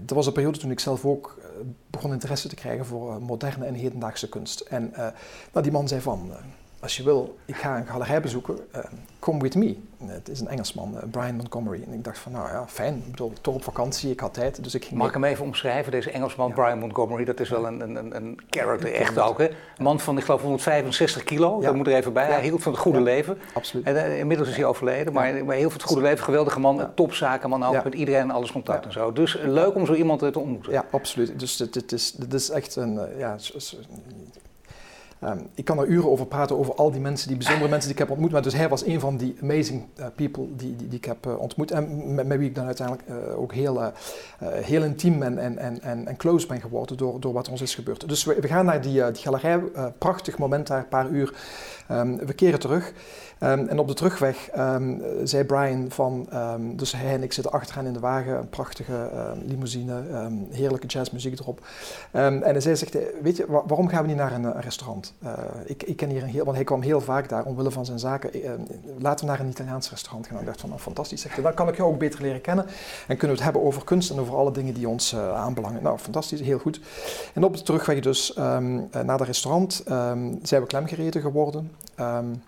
[0.00, 1.38] dat was een periode toen ik zelf ook
[1.90, 4.60] begon interesse te krijgen voor moderne en hedendaagse kunst.
[4.60, 4.92] En
[5.52, 6.32] nou, die man zei van,
[6.80, 8.82] als je wil, ik ga een galerij bezoeken, uh,
[9.18, 9.76] come with me.
[10.04, 11.82] Het is een Engelsman, Brian Montgomery.
[11.86, 14.64] En ik dacht van, nou ja, fijn, ik bedoel, toch op vakantie, ik had tijd,
[14.64, 16.54] dus ik ging Mag ik hem even omschrijven, deze Engelsman, ja.
[16.54, 19.48] Brian Montgomery, dat is wel een, een, een character echt ook, hè?
[19.48, 21.66] Een man van, ik geloof, 165 kilo, ja.
[21.66, 22.26] dat moet er even bij.
[22.26, 23.38] Hij hield van het goede leven.
[23.52, 23.86] Absoluut.
[23.86, 27.64] En inmiddels is hij overleden, maar, maar heel van het goede leven, geweldige man, topzakenman
[27.64, 29.12] ook, met iedereen en alles contact en zo.
[29.12, 30.72] Dus leuk om zo iemand te ontmoeten.
[30.72, 31.38] Ja, absoluut.
[31.38, 33.36] Dus dit, is, dit is echt een, ja,
[35.24, 37.98] Um, ik kan er uren over praten over al die mensen, die bijzondere mensen die
[37.98, 38.32] ik heb ontmoet.
[38.32, 41.26] Maar dus hij was een van die amazing uh, people die, die, die, ik heb
[41.26, 41.70] uh, ontmoet.
[41.70, 43.92] En met, wie ik dan uiteindelijk uh, ook heel,
[44.38, 48.08] heel intiem en, en, en, en close ben geworden door, door wat ons is gebeurd.
[48.08, 49.58] Dus we, we gaan naar die, die galerij.
[49.98, 51.34] prachtig moment daar, een paar uur.
[51.90, 52.92] Um, we keren terug.
[53.40, 57.52] Um, en op de terugweg um, zei Brian van, um, dus hij en ik zitten
[57.52, 59.10] achteraan in de wagen, een prachtige
[59.46, 60.02] limousine,
[60.50, 61.66] heerlijke jazzmuziek erop.
[62.10, 65.14] en hij zei, zegt, weet je, wa waarom gaan we niet naar een, een restaurant?
[65.24, 65.32] Uh,
[65.64, 67.98] ik, ik ken hier een heel, want hij kwam heel vaak daar omwille van zijn
[67.98, 68.36] zaken.
[68.36, 68.50] Uh,
[68.98, 70.40] laten we naar een Italiaans restaurant gaan.
[70.40, 72.64] Ik dacht van, nou fantastisch, zegt dan kan ik jou ook beter leren kennen.
[73.06, 75.82] En kunnen we het hebben over kunst en over alle dingen die ons aanbelangen.
[75.82, 76.80] Nou, fantastisch, heel goed.
[77.34, 79.82] En op de terugweg dus naar het restaurant
[80.42, 81.70] zijn we klemgereden geworden.
[82.00, 82.42] Um,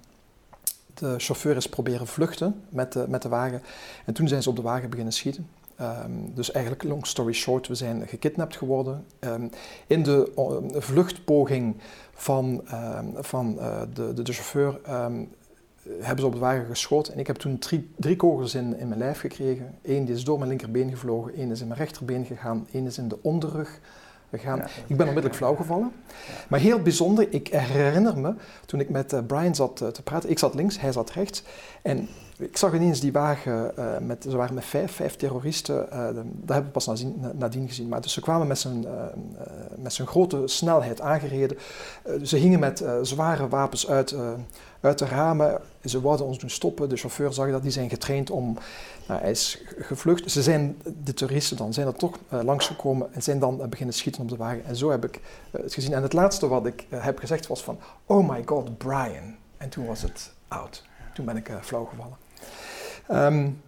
[0.95, 3.63] de chauffeur is proberen vluchten met de, met de wagen.
[4.05, 5.49] En toen zijn ze op de wagen beginnen schieten.
[5.81, 9.05] Um, dus eigenlijk, long story short, we zijn gekidnapt geworden.
[9.21, 9.51] Um,
[9.87, 10.33] in de
[10.73, 11.77] vluchtpoging
[12.15, 12.63] van,
[13.15, 14.81] van uh, de, de, de, chauffeur
[15.99, 17.13] hebben ze op de wagen geschoten.
[17.13, 19.75] En ik heb toen drie, drie kogels in, in mijn lijf gekregen.
[19.83, 22.99] Eén die is door mijn linkerbeen gevlogen, één is in mijn rechterbeen gegaan, één is
[22.99, 23.81] in de onderrug
[24.31, 25.93] we gaan, ja, ik ben onmiddellijk flauw gevallen.
[26.07, 26.33] Ja.
[26.49, 28.35] Maar heel bijzonder, ik herinner me
[28.67, 30.31] toen ik met uh, Brian zat uh, te praten.
[30.31, 31.43] Ik zat links, hij zat rechts.
[31.83, 32.09] En
[32.41, 35.77] ik zag ineens die wagen, uh, met, ze waren met vijf, vijf terroristen.
[35.77, 37.89] dat hebben we pas nadien, nadien gezien.
[37.89, 38.87] Maar dus ze kwamen met zijn,
[39.77, 41.59] met zijn grote snelheid aangereden.
[42.23, 44.15] ze hingen met zware wapens uit,
[44.81, 45.61] uit de ramen.
[45.85, 46.89] Ze wilden ons doen stoppen.
[46.89, 48.57] De chauffeur zag dat, die zijn getraind om
[49.09, 50.31] nou, hij is gevlucht.
[50.31, 54.29] Ze zijn, de toeristen dan, zijn er toch langsgekomen en zijn dan beginnen schieten op
[54.29, 54.65] de wagen.
[54.65, 55.93] En zo heb ik het gezien.
[55.93, 59.37] En het laatste wat ik heb gezegd was van, oh my god, Brian.
[59.57, 60.83] En toen was het oud.
[61.15, 62.17] Toen ben ik flauw gevallen.
[63.13, 63.63] Um,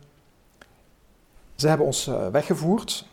[1.55, 3.07] ze hebben ons weggevoerd.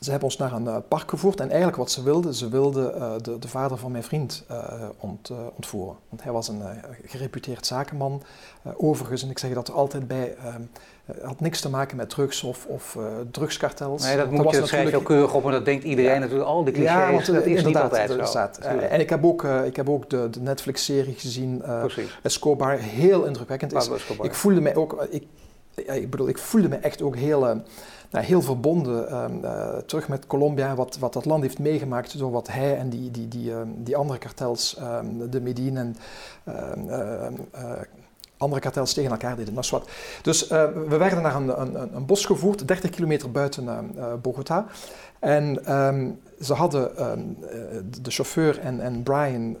[0.00, 3.38] ze hebben ons naar een park gevoerd en eigenlijk wat ze wilden, ze wilden de,
[3.38, 4.44] de, vader van mijn vriend
[4.98, 5.96] ont, ontvoeren.
[6.08, 6.62] Want hij was een
[7.04, 8.22] gereputeerd zakenman.
[8.76, 10.62] overigens, en ik zeg dat altijd bij, ehm,
[11.22, 12.98] had niks te maken met drugs of, of
[13.30, 14.02] drugskartels.
[14.02, 16.64] Nee, dat, moet je, dat schrijf ook keurig op en dat denkt iedereen natuurlijk, al
[16.64, 18.24] die clichés, ja, want, dat is niet altijd zo.
[18.24, 18.58] Staat.
[18.58, 21.62] en ik heb ook, ik heb ook de, de Netflix-serie gezien,
[22.22, 23.74] Escobar, heel indrukwekkend.
[23.74, 23.90] Is,
[24.22, 25.24] ik voelde mij ook, ik,
[25.74, 27.62] ik bedoel, ik voelde me echt ook heel
[28.10, 32.30] nou, heel verbonden um, uh, terug met Colombia, wat, wat dat land heeft meegemaakt door
[32.30, 35.96] wat hij en die, die, die, um, die andere kartels, um, de Medine en
[36.44, 37.26] uh,
[38.38, 39.54] andere kartels tegen elkaar deden.
[39.54, 39.88] Dat wat.
[40.22, 43.90] Dus uh, we werden naar een, een, een, bos gevoerd, 30 kilometer buiten
[44.22, 44.66] Bogota.
[45.18, 45.58] En
[46.40, 46.94] ze hadden
[48.02, 49.56] de chauffeur en, en Brian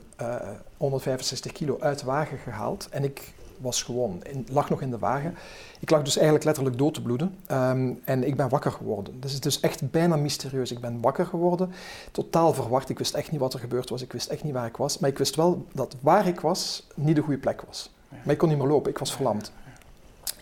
[0.76, 2.88] 165 kilo uit de wagen gehaald.
[2.90, 5.34] En ik was gewoon, in, lag nog in de wagen.
[5.80, 7.36] Ik lag dus eigenlijk letterlijk dood te bloeden.
[7.46, 9.20] Ehm, en ik ben wakker geworden.
[9.20, 10.72] Dus het is echt bijna mysterieus.
[10.72, 11.70] Ik ben wakker geworden,
[12.12, 12.88] totaal verward.
[12.88, 14.02] Ik wist echt niet wat er gebeurd was.
[14.02, 14.98] Ik wist echt niet waar ik was.
[14.98, 17.90] Maar ik wist wel dat waar ik was niet de goede plek was.
[18.08, 18.90] Maar ik kon niet meer lopen.
[18.90, 19.52] Ik was verlamd.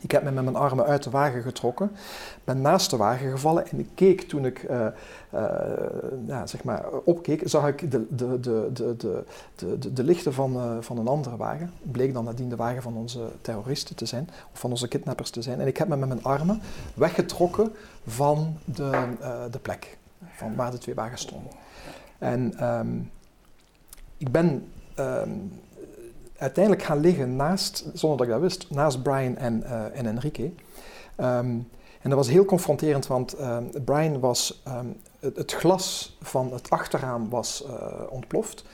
[0.00, 1.90] Ik heb me met mijn armen uit de wagen getrokken,
[2.44, 4.87] ben naast de wagen gevallen en ik keek toen ik uh,
[5.35, 5.40] uh,
[6.26, 9.24] ja, zeg maar opkeek, zag ik de, de, de, de, de,
[9.79, 11.72] de, de lichten van, uh, van een andere wagen.
[11.83, 15.42] Bleek dan nadien de wagen van onze terroristen te zijn, of van onze kidnappers te
[15.42, 15.61] zijn.
[15.61, 16.61] En ik heb me met mijn armen
[16.94, 17.72] weggetrokken
[18.07, 19.09] van de,
[19.50, 19.98] de plek
[20.33, 21.52] van waar de twee wagens stonden.
[22.18, 23.11] En um,
[24.16, 25.52] ik ben um,
[26.38, 30.53] uiteindelijk gaan liggen naast, zonder dat ik dat wist, naast Brian en, uh, en Enrique.
[31.20, 31.68] Um,
[32.07, 36.70] en dat was heel confronterend, want uh, Brian was, um, het, het, glas van het
[36.70, 37.72] achterraam was uh,
[38.11, 38.64] ontploft.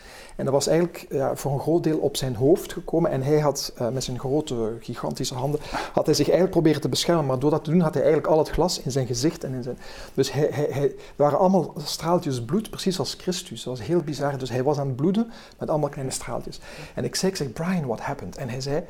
[0.42, 3.10] En dat was eigenlijk ja, voor een groot deel op zijn hoofd gekomen.
[3.10, 5.60] En hij had uh, met zijn grote, gigantische handen,
[5.92, 7.26] had hij zich eigenlijk proberen te beschermen.
[7.26, 9.52] Maar door dat te doen had hij eigenlijk al het glas in zijn gezicht en
[9.52, 9.78] in zijn...
[10.14, 13.62] Dus hij, hij, hij, waren allemaal straaltjes bloed, precies als Christus.
[13.62, 14.38] Dat was heel bizar.
[14.38, 16.60] Dus hij was aan het bloeden met allemaal kleine straaltjes.
[16.94, 18.36] En ik zei, ik zeg, Brian, what happened?
[18.36, 18.84] En hij zei,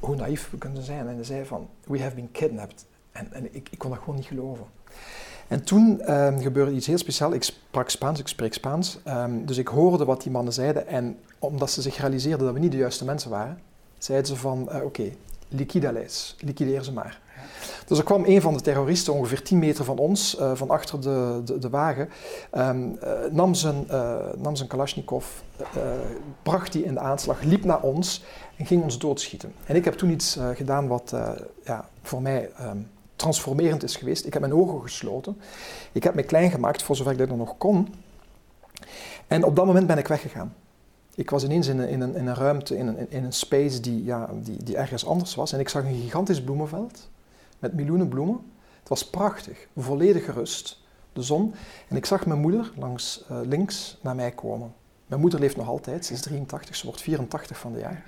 [0.00, 1.08] hoe naïef we kunnen zijn.
[1.08, 2.86] En hij zei van, we have been kidnapped.
[3.12, 4.64] En, en ik, ik kon dat gewoon niet geloven.
[5.48, 7.34] En toen um, gebeurde iets heel speciaals.
[7.34, 8.98] Ik sprak Spaans, ik spreek Spaans.
[9.08, 10.86] Um, dus ik hoorde wat die mannen zeiden.
[10.86, 13.58] En omdat ze zich realiseerden dat we niet de juiste mensen waren,
[13.98, 15.16] zeiden ze van, uh, oké, okay,
[15.48, 17.20] liquidales, liquideer ze maar.
[17.86, 21.00] Dus er kwam een van de terroristen, ongeveer 10 meter van ons, uh, van achter
[21.00, 22.08] de, de, de wagen,
[22.52, 23.86] um, uh, nam, zijn,
[24.36, 25.26] nam zijn Kalashnikov,
[26.42, 28.24] bracht die in de aanslag, liep naar ons
[28.56, 29.52] en ging ons doodschieten.
[29.66, 31.14] En ik heb toen iets gedaan wat
[31.64, 32.50] ja, voor mij
[33.16, 34.26] transformerend is geweest.
[34.26, 35.40] Ik heb mijn ogen gesloten.
[35.92, 37.94] Ik heb me klein gemaakt voor zover ik dat nog kon.
[39.26, 40.54] En op dat moment ben ik weggegaan.
[41.14, 43.80] Ik was ineens in een, in een, in een ruimte, in een, in een space
[43.80, 45.52] die, ja, die, die ergens anders was.
[45.52, 47.08] En ik zag een gigantisch bloemenveld
[47.58, 48.52] met miljoenen bloemen.
[48.78, 51.54] Het was prachtig, volledig gerust, de zon.
[51.88, 54.74] En ik zag mijn moeder langs uh, links naar mij komen.
[55.06, 58.04] Mijn moeder leeft nog altijd, ze is 83, ze wordt 84 van de jaar.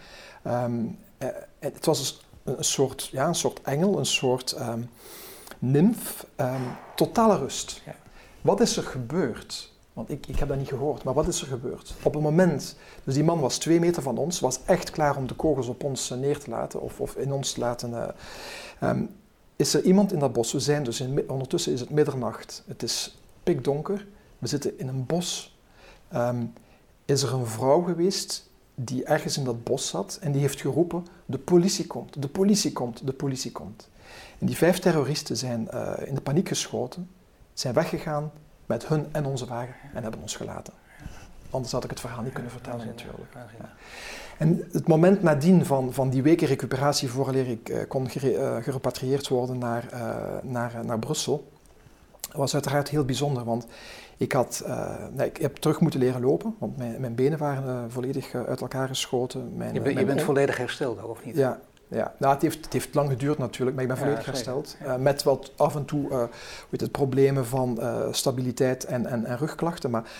[0.64, 4.90] Um, uh, het was dus een soort, ja, een soort engel, een soort um,
[5.58, 7.82] nymf, um, totale rust.
[7.84, 7.94] Ja.
[8.40, 9.72] Wat is er gebeurd?
[9.92, 11.94] Want ik, ik heb dat niet gehoord, maar wat is er gebeurd?
[12.02, 15.26] Op een moment, dus die man was twee meter van ons, was echt klaar om
[15.26, 17.90] de kogels op ons uh, neer te laten of, of in ons te laten.
[17.90, 18.08] Uh,
[18.90, 19.10] um,
[19.56, 20.52] is er iemand in dat bos?
[20.52, 22.62] We zijn dus in, ondertussen is het middernacht.
[22.66, 24.06] Het is pikdonker.
[24.38, 25.58] We zitten in een bos.
[26.14, 26.52] Um,
[27.04, 31.06] is er een vrouw geweest die ergens in dat bos zat en die heeft geroepen:
[31.26, 33.88] De politie komt, de politie komt, de politie komt.
[34.38, 37.10] En die vijf terroristen zijn uh, in de paniek geschoten,
[37.52, 38.32] zijn weggegaan
[38.66, 40.72] met hun en onze wagen en hebben ons gelaten.
[41.50, 43.32] Anders had ik het verhaal niet kunnen vertellen, natuurlijk.
[43.34, 43.72] Ja.
[44.38, 48.62] En het moment nadien van, van die weken recuperatie, vooraleer ik uh, kon gere, uh,
[48.62, 49.88] gerepatrieerd worden naar,
[50.42, 51.52] naar, naar Brussel,
[52.36, 53.44] was uiteraard heel bijzonder.
[53.44, 53.66] Want
[54.16, 57.84] ik, had, uh, nee, ik heb terug moeten leren lopen, want mijn, mijn benen waren
[57.84, 59.56] uh, volledig uh, uit elkaar geschoten.
[59.56, 61.36] Mijn, je, ben, je bent volledig hersteld, of niet?
[61.36, 62.14] Ja, ja.
[62.18, 64.76] Nou, het, heeft, het heeft lang geduurd natuurlijk, maar ik ben volledig ja, hersteld.
[64.84, 64.96] Ja.
[64.96, 66.28] met wat af en toe
[66.68, 70.10] weet het, problemen van stabiliteit en, en, en rugklachten, maar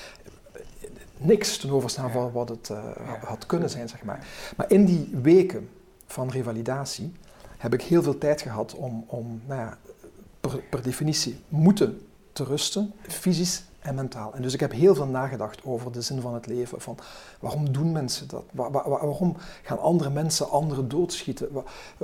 [1.16, 2.70] niks ten overstaan van wat het
[3.24, 4.26] had kunnen zijn, zeg maar.
[4.57, 5.68] Maar in die weken
[6.07, 7.12] van revalidatie
[7.59, 9.79] heb ik heel veel tijd gehad om, om nou ja,
[10.40, 12.06] per, per definitie moeten
[12.37, 14.35] te rusten, fysisch en mentaal.
[14.35, 16.81] En dus ik heb heel veel nagedacht over de zin van het leven.
[16.81, 16.99] Van
[17.40, 18.44] waarom doen mensen dat?
[18.53, 21.49] waarom gaan andere mensen anderen doodschieten?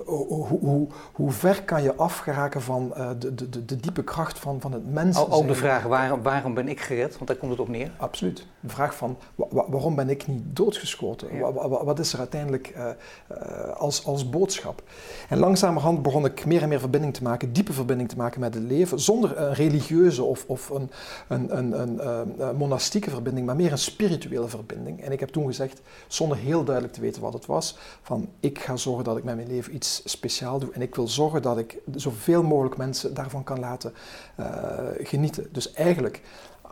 [0.05, 4.61] hoe, hoe, hoe, ver kan je afgeraken van uh, de, de, de, diepe kracht van,
[4.61, 5.19] van het mens?
[5.19, 7.15] Ook de vraag waarom, waarom ben ik gered?
[7.15, 7.91] Want daar komt het op neer.
[7.97, 8.47] Absoluut.
[8.61, 9.17] De vraag van
[9.49, 11.29] waarom ben ik niet doodgeschoten?
[11.85, 12.87] Wat is er uiteindelijk uh,
[13.33, 14.83] uh, als, als boodschap?
[15.29, 18.55] En langzamerhand begon ik meer en meer verbinding te maken, diepe verbinding te maken met
[18.55, 20.91] het leven, zonder een religieuze of, of een,
[21.29, 22.09] een, een, een,
[22.49, 25.03] een monastieke verbinding, maar meer een spirituele verbinding.
[25.03, 28.59] En ik heb toen gezegd, zonder heel duidelijk te weten wat het was, van ik
[28.59, 31.59] ga zorgen dat ik met mijn leven iets speciaal doe en ik wil zorgen dat
[31.59, 33.93] ik zoveel mogelijk mensen daarvan kan laten
[34.41, 34.47] uh,
[34.99, 35.49] genieten.
[35.53, 36.23] Dus eigenlijk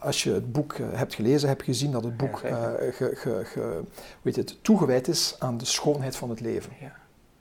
[0.00, 2.92] als je het boek uh, hebt gelezen, heb je gezien dat het boek ja, uh,
[2.92, 3.82] ge, ge, ge,
[4.22, 6.72] weet het, toegewijd is aan de schoonheid van het leven.
[6.80, 6.92] Ja.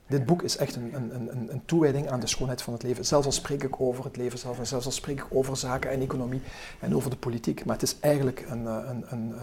[0.10, 3.06] Dit boek is echt een, een, een, een, toewijding aan de schoonheid van het leven.
[3.06, 5.91] Zelfs al spreek ik over het leven zelf en zelfs al spreek ik over zaken
[5.91, 6.41] en economie
[6.80, 7.65] en over de politiek.
[7.65, 9.34] Maar het is eigenlijk een, een, een,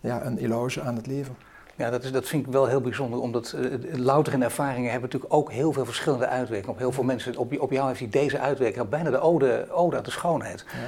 [0.00, 1.36] ja, een eloge aan het leven.
[1.80, 5.10] Ja, dat, is, dat vind ik wel heel bijzonder, omdat uh, louter en ervaringen hebben
[5.10, 7.36] natuurlijk ook heel veel verschillende uitwerkingen op heel veel mensen.
[7.36, 10.64] Op, op jou heeft hij deze uitwerking, bijna de ode, ode aan de schoonheid.
[10.72, 10.78] Ja.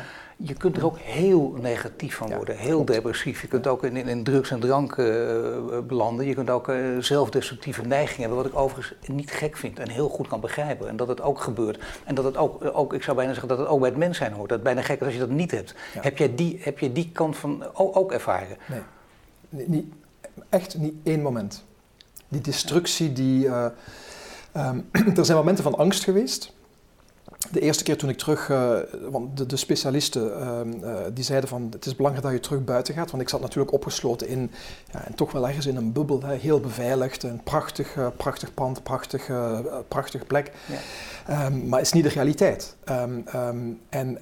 [0.44, 3.40] Je kunt er ook heel negatief van worden, heel depressief.
[3.40, 6.26] Je kunt ook in, in, drugs en drank uh, belanden.
[6.26, 10.08] Je kunt ook uh, zelfdestructieve neigingen hebben, wat ik overigens niet gek vind en heel
[10.08, 10.88] goed kan begrijpen.
[10.88, 11.78] En dat het ook gebeurt.
[12.04, 14.16] En dat het ook, ook ik zou bijna zeggen dat het ook bij het mens
[14.16, 14.48] zijn hoort.
[14.48, 15.74] Dat het bijna gek is als je dat niet hebt.
[16.00, 18.56] Heb, jij die, heb je die kant van ook, ook ervaren?
[19.48, 19.66] Nee.
[19.66, 19.92] niet,
[20.48, 21.64] echt niet één moment.
[22.28, 23.44] Die destructie, die.
[23.44, 23.66] Uh,
[24.56, 26.52] um, er zijn momenten van angst geweest.
[27.50, 28.78] De eerste keer toen ik terug, uh,
[29.10, 30.22] want de, de specialisten
[30.82, 33.40] uh, die zeiden van het is belangrijk dat je terug buiten gaat, want ik zat
[33.40, 34.50] natuurlijk opgesloten in,
[34.92, 38.82] ja, en toch wel ergens in een bubbel, hè, heel beveiligd, een prachtig, prachtig pand,
[38.82, 39.30] prachtig,
[39.88, 40.52] prachtige plek,
[41.26, 41.46] ja.
[41.46, 42.76] um, maar het is niet de realiteit.
[42.84, 43.24] Um,
[43.88, 44.18] en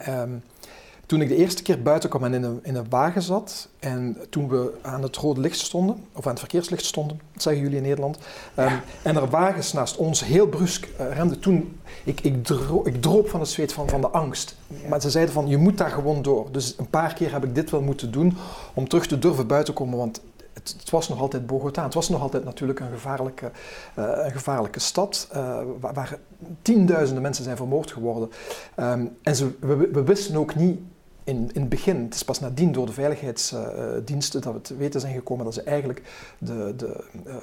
[1.10, 4.16] toen ik de eerste keer buiten kwam en in een, in een wagen zat, en
[4.28, 7.82] toen we aan het rode licht stonden, of aan het verkeerslicht stonden, zeggen jullie in
[7.82, 8.18] Nederland,
[8.58, 13.02] um, en er wagens naast ons heel brusk uh, remden, toen, ik, ik, dro ik
[13.02, 14.56] droop van het zweet van, van de angst.
[14.88, 16.48] Maar ze zeiden van, je moet daar gewoon door.
[16.52, 18.36] Dus een paar keer heb ik dit wel moeten doen
[18.74, 20.20] om terug te durven buiten te komen, want
[20.52, 21.84] het, het, was nog altijd Bogota.
[21.84, 23.50] Het was nog altijd natuurlijk een gevaarlijke,
[23.98, 26.18] uh, een gevaarlijke stad uh, waar, waar,
[26.62, 28.30] tienduizenden mensen zijn vermoord geworden.
[28.76, 30.80] Um, en ze, we, we, wisten ook niet
[31.24, 35.00] in, in het begin, het is pas nadien door de veiligheidsdiensten dat we te weten
[35.00, 36.02] zijn gekomen dat ze eigenlijk
[36.38, 37.34] de, de, uh,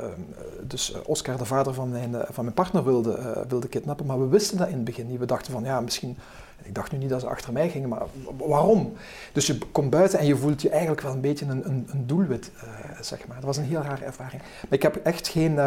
[0.63, 4.05] dus Oscar, de vader van mijn, van mijn partner, wilde, uh, wilde kidnappen.
[4.05, 5.19] Maar we wisten dat in het begin niet.
[5.19, 6.17] We dachten van ja, misschien.
[6.63, 8.01] Ik dacht nu niet dat ze achter mij gingen, maar
[8.37, 8.93] waarom?
[9.33, 12.07] Dus je komt buiten en je voelt je eigenlijk wel een beetje een, een, een
[12.07, 12.51] doelwit,
[13.01, 13.35] zeg maar.
[13.35, 14.41] Dat was een heel rare ervaring.
[14.41, 15.59] Maar ik heb echt geen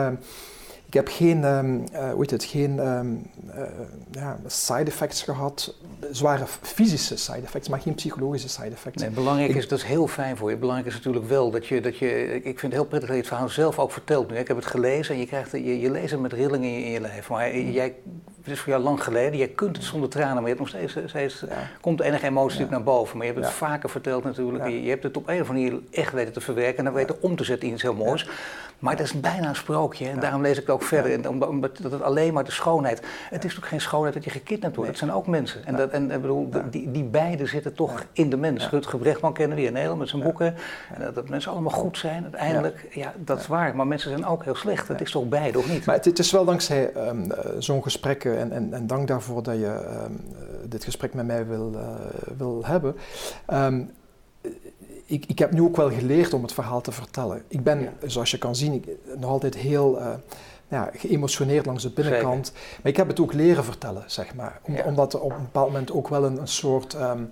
[0.91, 3.63] ik heb geen, um, uh, hoe heet het, geen um, uh,
[4.11, 5.75] ja, side effects gehad,
[6.11, 9.03] zware fysische side effects, maar geen psychologische side effects.
[9.03, 10.57] Nee, belangrijk is, dat is heel fijn voor je.
[10.57, 13.23] Belangrijk is natuurlijk wel dat je, dat je ik vind het heel prettig dat je
[13.23, 14.37] het verhaal zelf ook vertelt nu.
[14.37, 16.85] Ik heb het gelezen en je, krijgt, je, je leest het met rillingen in je,
[16.85, 17.29] in je lijf.
[17.29, 17.71] Maar mm.
[17.71, 17.95] jij,
[18.43, 20.69] het is voor jou lang geleden, jij kunt het zonder tranen, maar je hebt nog
[20.69, 21.71] steeds, steeds ja.
[21.81, 22.71] komt enige emotie ja.
[22.71, 23.17] naar boven.
[23.17, 24.67] Maar je hebt het vaker verteld natuurlijk.
[24.67, 27.23] Je, je, hebt het op een of andere manier echt weten te verwerken en weten
[27.23, 28.29] om te zetten in iets heel moois.
[28.81, 31.29] Maar het is bijna een sprookje en daarom lees ik het ook verder.
[31.49, 33.03] Omdat het alleen maar de schoonheid.
[33.31, 34.91] Het is toch geen schoonheid dat je gekidnapt wordt.
[34.91, 35.67] Het zijn ook mensen.
[35.67, 38.71] En, dat, en bedoel, die, die beide zitten toch in de mens.
[38.71, 40.55] Rutger Brechtman kennen we in Nederland met zijn boeken.
[40.95, 42.89] En dat, mensen allemaal goed zijn uiteindelijk.
[42.91, 43.77] Ja, dat is waar.
[43.77, 44.89] Maar mensen zijn ook heel slecht.
[44.89, 45.85] Het is toch beide, of niet?
[45.85, 49.55] Maar het, het is wel dankzij um, zo'n gesprek en, en, en, dank daarvoor dat
[49.55, 50.21] je um,
[50.69, 51.89] dit gesprek met mij wil, uh,
[52.37, 52.97] wil hebben.
[53.53, 53.91] Um,
[55.11, 57.43] ik, ik heb nu ook wel geleerd om het verhaal te vertellen.
[57.49, 60.13] Ik ben, zoals je kan zien, ik, nog altijd heel uh,
[60.69, 62.47] ja, geëmotioneerd langs de binnenkant.
[62.47, 62.61] Zeker.
[62.83, 64.61] Maar ik heb het ook leren vertellen, zeg maar.
[64.63, 64.85] Om, ja.
[64.85, 66.95] Omdat er op een bepaald moment ook wel een, een soort...
[66.95, 67.31] Um,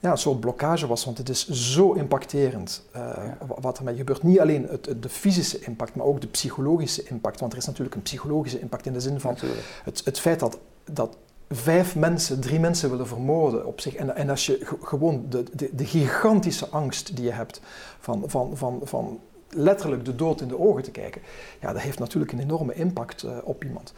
[0.00, 3.38] ja, een soort blokkage was, want het is zo impacterend uh, ja.
[3.60, 4.22] wat ermee gebeurt.
[4.22, 7.40] Niet alleen het, het, de fysische impact, maar ook de psychologische impact.
[7.40, 9.36] Want er is natuurlijk een psychologische impact in de zin van
[9.84, 10.58] het, het, feit dat,
[10.92, 11.16] dat
[11.50, 13.94] vijf mensen, drie mensen willen vermoorden op zich.
[13.94, 17.60] En, en als je gewoon de, de, de, gigantische angst die je hebt
[18.00, 21.22] van, van, van, van letterlijk de dood in de ogen te kijken,
[21.60, 23.92] ja, dat heeft natuurlijk een enorme impact uh, op iemand.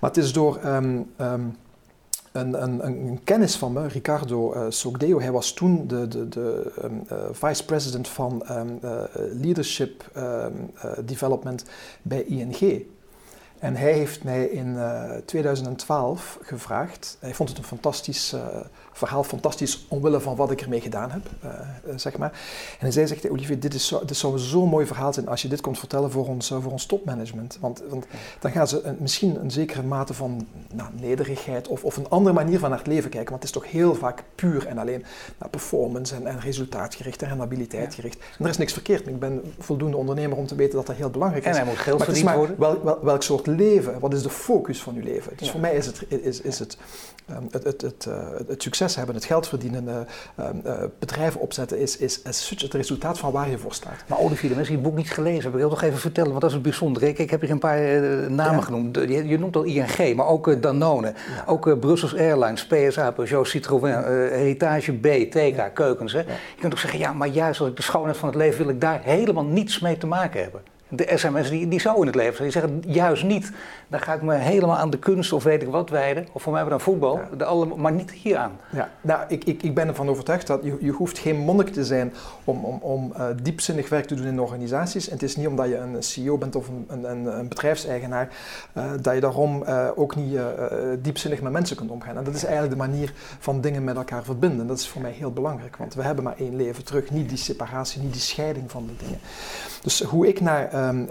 [0.00, 1.56] Maar het is door um, um,
[2.32, 6.72] een, een, een, kennis van me, Ricardo uh, Sogdeo, hij was toen de, de, de
[6.84, 8.42] um, uh, vice-president van
[9.32, 10.10] Leadership
[11.04, 11.64] Development
[12.02, 12.86] bij ING.
[13.58, 14.78] En hij heeft mij in
[15.24, 18.34] 2012 gevraagd, hij vond het een fantastisch
[18.96, 21.50] verhaal fantastisch omwille van wat ik ermee gedaan heb, uh,
[21.96, 22.30] zeg maar.
[22.78, 25.48] En hij zei, Olivier, dit, is zo, dit zou zo'n mooi verhaal zijn als je
[25.48, 27.58] dit kon vertellen voor ons, voor ons topmanagement.
[27.60, 28.06] Want, want
[28.40, 32.34] dan gaan ze een, misschien een zekere mate van nou, nederigheid of, of een andere
[32.34, 33.30] manier van naar het leven kijken.
[33.30, 35.04] Want het is toch heel vaak puur en alleen
[35.38, 38.18] naar performance en, en resultaatgericht en rendabiliteit gericht.
[38.38, 39.06] En er is niks verkeerd.
[39.06, 41.50] Ik ben voldoende ondernemer om te weten dat dat heel belangrijk is.
[41.50, 42.58] En hij moet geld verdiend worden.
[42.58, 45.32] Wel, wel, welk soort leven, wat is de focus van uw leven?
[45.36, 46.76] Dus voor mij is het, is, is het,
[47.30, 48.14] um, het, het, het, uh,
[48.48, 50.06] het succes hebben, het geld verdienen,
[50.38, 54.04] uh, uh, bedrijven opzetten, is, is, is het resultaat van waar je voor staat.
[54.06, 56.30] Maar Olivier, de mensen die het boek niet gelezen hebben, ik wil toch even vertellen,
[56.30, 57.08] want dat is het bijzondere.
[57.08, 57.80] Ik, ik heb hier een paar
[58.30, 58.96] namen genoemd.
[58.96, 61.44] Je, je, noemt al ING, maar ook Danone, ja.
[61.46, 65.74] ook Brussels Airlines, PSA, Peugeot, Citroën, Heritage B, TK.
[65.74, 66.12] Keukens.
[66.12, 66.18] Hè.
[66.18, 68.74] Je kunt ook zeggen, ja, maar juist als ik de schoonheid van het leven wil
[68.74, 72.14] ik daar helemaal niets mee te maken hebben de sms die, die zo in het
[72.14, 72.50] leven zijn.
[72.50, 73.52] Die zeggen juist niet,
[73.88, 76.26] dan ga ik me helemaal aan de kunst of weet ik wat wijden.
[76.32, 78.52] Of voor mij hebben we dan voetbal, de alle, maar niet hier aan.
[78.70, 81.84] Ja, nou, ik, ik, ik ben ervan overtuigd dat je, je hoeft geen monnik te
[81.84, 82.12] zijn
[82.44, 85.06] om, om, om uh, diepzinnig werk te doen in organisaties.
[85.06, 88.28] En het is niet omdat je een CEO bent of een, een, een bedrijfseigenaar,
[88.76, 90.38] uh, dat je daarom uh, ook niet
[91.00, 92.16] diepzinnig met mensen kunt omgaan.
[92.16, 94.66] En dat is eigenlijk de manier van dingen met elkaar verbinden.
[94.66, 97.10] Dat is voor mij heel belangrijk, want we hebben maar één leven terug.
[97.10, 99.18] Niet die separatie, niet die scheiding van de dingen.
[99.82, 101.06] Dus hoe ik naar um,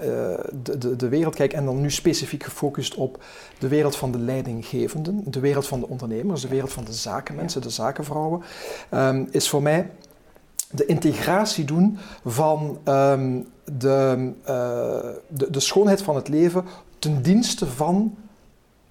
[0.64, 3.24] de, de, de, wereld kijk en dan nu specifiek gefocust op
[3.60, 7.62] de wereld van de leidinggevenden, de wereld van de ondernemers, de wereld van de zakenmensen,
[7.62, 8.42] de zakenvrouwen,
[8.92, 9.90] um, is voor mij
[10.74, 14.48] de integratie doen van um, de, uh,
[15.28, 16.66] de, de schoonheid van het leven
[17.00, 18.16] ten dienste van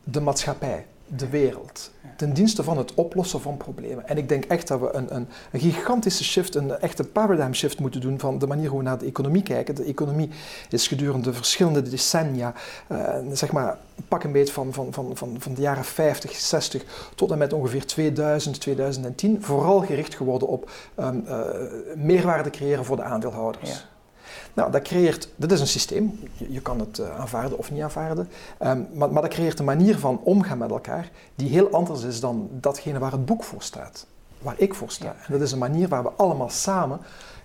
[0.05, 0.87] de maatschappij,
[1.17, 4.09] de wereld ten dienste van het oplossen van problemen.
[4.09, 7.81] En ik denk echt dat we een, een, een, gigantische shift, een echte paradigm shift
[7.81, 9.75] moeten doen van de manier hoe we naar de economie kijken.
[9.75, 10.29] De economie
[10.71, 12.55] is gedurende verschillende decennia,
[12.93, 17.11] uh, zeg maar, pak een beetje van, van, van, van, van de jaren 50, 60
[17.15, 21.39] tot en met ongeveer 2000, 2010, vooral gericht geworden op um, uh,
[21.97, 23.87] meerwaarde creëren voor de aandeelhouders.
[24.55, 27.83] Nou, dat creëert, dat is een systeem, je, je kan het uh, aanvaarden of niet
[27.83, 28.29] aanvaarden,
[28.63, 32.21] um, maar, maar dat creëert een manier van omgaan met elkaar die heel anders is
[32.21, 34.07] dan datgene waar het boek voor staat,
[34.39, 35.15] waar ik voor sta.
[35.27, 37.01] En dat is een manier waar we allemaal samen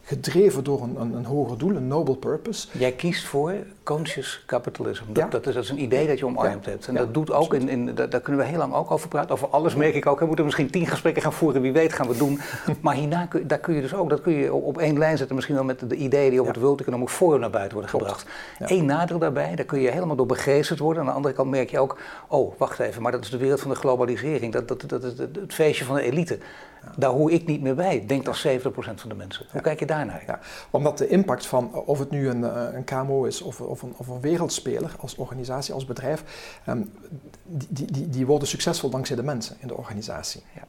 [0.08, 2.68] gedreven door een, een, een, hoger doel, een noble purpose.
[2.72, 5.04] Jij kiest voor conscious capitalism.
[5.08, 5.30] Dat, ja.
[5.30, 6.72] dat, is, dat is, een idee dat je omarmd ja.
[6.72, 6.88] hebt.
[6.88, 9.32] En ja, dat doet ook, in, in, daar kunnen we heel lang ook over praten.
[9.32, 10.20] Over alles merk ik ook.
[10.20, 12.40] We moeten misschien tien gesprekken gaan voeren, wie weet gaan we doen.
[12.82, 15.36] maar hierna kun, daar kun je dus ook, dat kun je op één lijn zetten.
[15.36, 18.26] Misschien wel met de ideeën die over het World Economic Forum naar buiten worden gebracht.
[18.60, 21.02] Eén nadeel daarbij, daar kun je helemaal door begeesterd worden.
[21.02, 23.60] Aan de andere kant merk je ook, oh wacht even, maar dat is de wereld
[23.62, 24.54] van de globalisering.
[24.54, 26.40] Dat, dat, dat, dat, het feestje van de elite.
[26.96, 29.46] Daar hoor ik niet meer bij, denkt als 70% van de mensen.
[29.52, 30.24] Hoe kijk je daarnaar?
[30.28, 33.82] Ja, omdat de impact van, of het nu een, eh, een KMO is of, of,
[33.82, 36.24] een, of een wereldspeler als organisatie, als bedrijf,
[36.68, 36.92] um,
[37.44, 40.42] die, die, die worden succesvol dankzij de mensen in de organisatie.
[40.56, 40.64] Ja.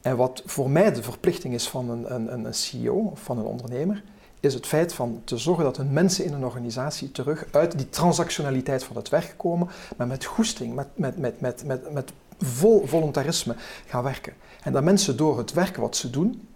[0.00, 3.44] En wat voor mij de verplichting is van een, een, een CEO of van een
[3.44, 4.02] ondernemer,
[4.40, 7.88] is het feit van te zorgen dat hun mensen in een organisatie terug uit die
[7.88, 12.86] transactionaliteit van het werk komen, maar met goesting, met, met, met, met, met, met vol
[12.86, 13.54] voluntarisme
[13.86, 14.32] gaan werken.
[14.62, 16.48] En dat mensen door het werk wat ze doen,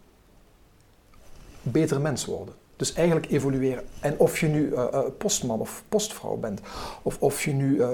[1.62, 2.54] betere mens worden.
[2.76, 3.84] Dus eigenlijk evolueren.
[4.00, 6.60] En of je nu uh, postman of postvrouw bent,
[7.02, 7.88] of of je nu uh,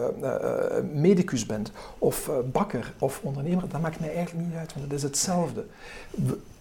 [0.92, 5.02] medicus bent, of bakker of ondernemer, dat maakt mij eigenlijk niet uit, want het is
[5.02, 5.64] hetzelfde.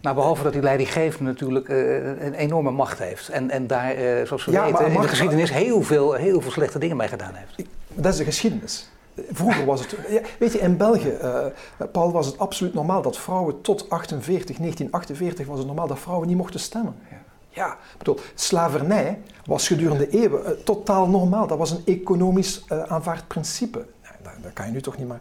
[0.01, 3.29] Nou, behalve dat die leidinggevende natuurlijk een enorme macht heeft.
[3.29, 3.95] En, en daar,
[4.27, 7.33] zoals we ja, weten, in de geschiedenis heel veel, heel veel slechte dingen mee gedaan
[7.33, 7.69] heeft.
[7.93, 8.89] Dat is de geschiedenis.
[9.31, 9.95] Vroeger was het,
[10.39, 11.45] weet je, in België, uh,
[11.91, 16.27] Paul, was het absoluut normaal dat vrouwen tot 48, 1948 was het normaal dat vrouwen
[16.27, 16.95] niet mochten stemmen.
[17.09, 17.17] Ja,
[17.49, 21.47] ja bedoel, slavernij was gedurende eeuwen uh, totaal normaal.
[21.47, 23.85] Dat was een economisch uh, aanvaard principe.
[24.03, 25.19] Nou, dat, dat, kan je nu toch niet meer.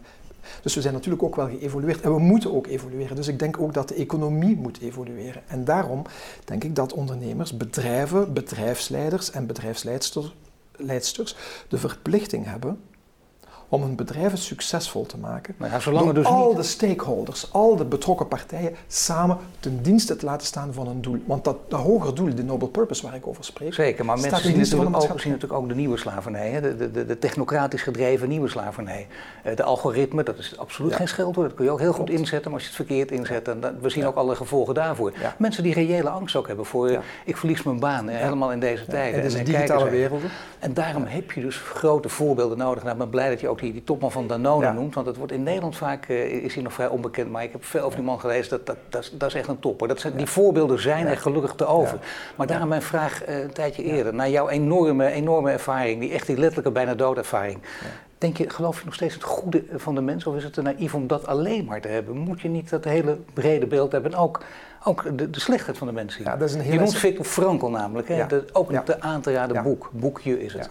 [0.61, 3.15] Dus we zijn natuurlijk ook wel geëvolueerd en we moeten ook evolueren.
[3.15, 5.41] Dus ik denk ook dat de economie moet evolueren.
[5.47, 6.01] En daarom
[6.45, 11.35] denk ik dat ondernemers, bedrijven, bedrijfsleiders en bedrijfsleidsters
[11.67, 12.79] de verplichting hebben
[13.69, 15.55] om hun bedrijven succesvol te maken.
[15.57, 20.25] Maar ja, zolang dus al de stakeholders, al de betrokken partijen samen ten dienste te
[20.25, 21.23] laten staan van een doel.
[21.25, 23.73] Want dat, dat hoger doel, de noble purpose waar ik over spreek.
[23.73, 26.61] Zeker, maar mensen zien natuurlijk, ook, zien natuurlijk ook de nieuwe slavernij, hè?
[26.61, 29.07] De, de, de, technocratisch gedreven nieuwe slavernij.
[29.43, 30.97] Eh, de algoritme, dat is absoluut ja.
[30.97, 31.47] geen scheldwoord.
[31.47, 33.89] Dat kun je ook heel goed inzetten, maar als je het verkeerd inzet, dan, we
[33.89, 35.13] zien ook alle gevolgen daarvoor.
[35.37, 39.19] Mensen die reële angst ook hebben voor, ik verlies mijn baan, helemaal in deze tijden.
[39.19, 40.21] En het is een digitale wereld.
[40.59, 42.83] En daarom heb je dus grote voorbeelden nodig.
[42.83, 44.71] Nou, ik ben blij dat je ook die, die topman van Danone ja.
[44.71, 44.95] noemt.
[44.95, 47.31] Want het wordt in Nederland vaak, uh, is hij nog vrij onbekend.
[47.31, 49.59] Maar ik heb veel over die man gelezen, dat, dat, dat, dat is echt een
[49.59, 49.87] topper.
[49.87, 51.99] Dat zijn, Die voorbeelden zijn er gelukkig te over.
[52.35, 54.13] Maar daarom mijn vraag uh, een tijdje eerder.
[54.13, 57.59] Naar jouw enorme, enorme ervaring, die echt die letterlijke bijna doodervaring.
[58.17, 60.61] Denk je, geloof je nog steeds het goede van de mens of is het te
[60.61, 62.17] naïef om dat alleen maar te hebben?
[62.17, 64.41] Moet je niet dat hele brede beeld hebben en ook,
[64.83, 66.23] ook de, de slechtheid van de mensen?
[66.23, 68.15] Ja, dat is een heel je noemt Viktor Frankl namelijk, hè?
[68.15, 68.27] Ja.
[68.53, 70.69] ook een te aan te raden boek, boekje is het.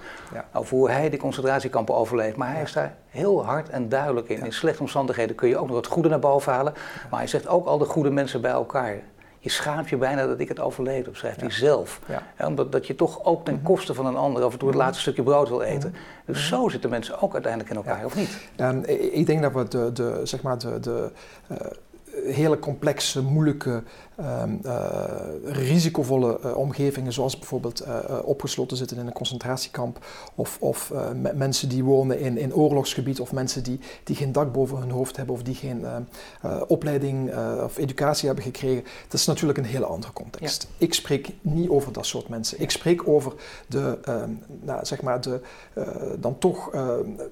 [0.52, 2.36] Over hoe hij de concentratiekampen overleeft.
[2.36, 4.44] Maar hij is daar heel hard en duidelijk in.
[4.44, 6.72] In slechte omstandigheden kun je ook nog het goede naar boven halen.
[7.10, 9.02] Maar hij zegt ook al de goede mensen bij elkaar
[9.46, 12.00] je schaamt je bijna dat ik het overleed, of schrijft hij zelf.
[12.06, 12.46] Ja.
[12.46, 13.64] omdat dat je toch ook ten mhm.
[13.64, 14.86] koste van een ander af en toe het mhm.
[14.86, 15.90] laatste stukje brood wil eten.
[15.90, 15.98] Mhm.
[16.24, 18.38] Dus zo zitten mensen ook uiteindelijk in elkaar, of niet?
[18.56, 21.10] Um, ik denk dat we de, de, zeg maar de, de
[21.50, 21.56] uh,
[22.24, 23.82] hele complexe, moeilijke
[24.16, 25.04] Ehm, eh,
[25.44, 30.92] risicovolle uh, omgevingen, zoals bijvoorbeeld uh, opgesloten zitten in een concentratiekamp, of, of
[31.34, 35.16] mensen die wonen in, in oorlogsgebied, of mensen die, die geen dak boven hun hoofd
[35.16, 35.84] hebben, of die geen
[36.66, 38.84] opleiding of educatie hebben gekregen.
[39.08, 40.68] Dat is natuurlijk een hele andere context.
[40.78, 42.60] Ik spreek niet over dat soort mensen.
[42.60, 43.32] Ik spreek over
[43.68, 45.40] de, ehm, nou, zeg maar de
[46.18, 46.70] dan toch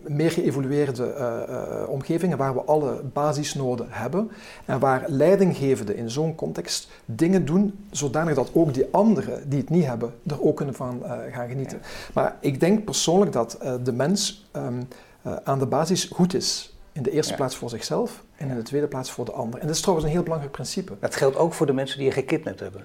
[0.03, 4.31] meer geëvolueerde omgevingen waar we alle basisnoden hebben
[4.65, 9.71] en waar leidinggevenden in zo'n context dingen doen zodanig dat ook die anderen die het
[9.71, 11.81] niet hebben er ook kunnen van uh, gaan genieten.
[12.15, 14.89] Maar ik denk persoonlijk dat uh, de mens um,
[15.27, 16.77] uh, aan de basis goed is.
[16.93, 17.37] In de eerste ja.
[17.37, 19.61] plaats voor zichzelf en in de tweede plaats voor de ander.
[19.61, 20.93] En dat is trouwens een heel belangrijk principe.
[21.01, 22.85] Dat geldt ook voor de mensen die je gekidnapt hebben.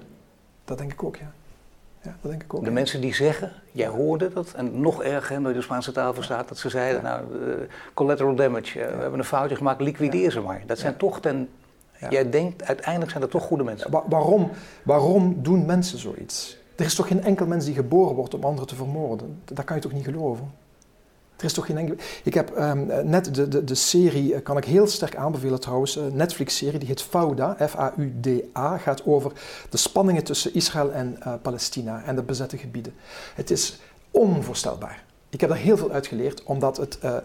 [0.66, 1.32] Dat denk ik ook, ja.
[2.02, 2.64] Ja, dat denk ik ook.
[2.64, 6.24] De mensen die zeggen, jij hoorde dat, en nog erger, omdat je de Spaanse tafel
[6.24, 7.24] staat, dat ze zeiden, nou,
[7.94, 10.64] collateral damage, we hebben een foutje gemaakt, liquideer ze maar.
[10.66, 11.50] Dat zijn toch ten
[12.10, 13.92] Jij denkt, uiteindelijk zijn er toch goede mensen.
[14.10, 14.52] waarom,
[14.84, 16.58] waarom doen mensen zoiets?
[16.76, 19.42] Er is toch geen enkel mens die geboren wordt om anderen te vermoorden?
[19.46, 20.52] Dat kan je toch niet geloven?
[21.38, 21.96] Er is toch geen enkel...
[22.24, 25.96] Ik heb um, net de, de, de serie, eh, kan ik heel sterk aanbevelen trouwens,
[25.96, 29.32] een Netflix-serie, die heet Fauda, F-A-U-D-A, gaat over
[29.70, 32.94] de spanningen tussen Israël en uh, Palestina en de bezette gebieden.
[33.36, 33.80] Het is
[34.12, 35.04] onvoorstelbaar.
[35.30, 37.16] Ik heb daar heel veel uit geleerd, omdat het, uh,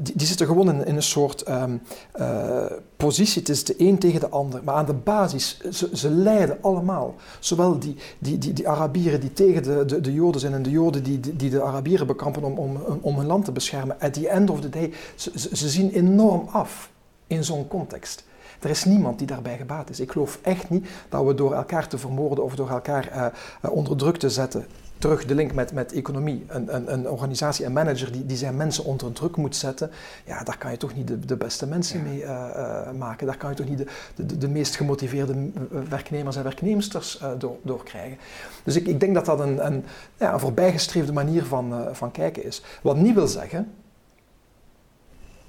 [0.00, 1.82] die, die, zitten gewoon in, een soort um,
[2.20, 2.64] uh,
[2.96, 3.40] positie.
[3.40, 4.64] Het is de een tegen de ander.
[4.64, 7.14] Maar aan de basis, ze, ze lijden allemaal.
[7.40, 10.70] Zowel die, die, die, die Arabieren die tegen de, de, de Joden zijn en de
[10.70, 14.00] Joden die, die de Arabieren bekampen om, om, om hun land te beschermen.
[14.00, 16.90] At the end of the day, ze, ze zien enorm af
[17.26, 18.24] in zo'n context.
[18.60, 20.00] Er is niemand die daarbij gebaat is.
[20.00, 23.32] Ik geloof echt niet dat we door elkaar te vermoorden of door elkaar
[23.64, 24.66] uh, onder druk te zetten
[24.98, 26.44] terug de link met, met economie.
[26.46, 29.90] Een, een, een organisatie, een manager die, die zijn mensen onder druk moet zetten,
[30.24, 33.26] ja, daar kan je toch niet de, de beste mensen mee uh, uh, maken.
[33.26, 33.86] Daar kan je toch niet de,
[34.26, 35.50] de, de meest gemotiveerde
[35.88, 38.18] werknemers en werknemsters uh, door, door krijgen.
[38.62, 39.84] Dus ik, ik denk dat dat een, een,
[40.16, 42.62] ja, een voorbijgestreefde manier van, van kijken is.
[42.82, 43.72] Wat niet wil zeggen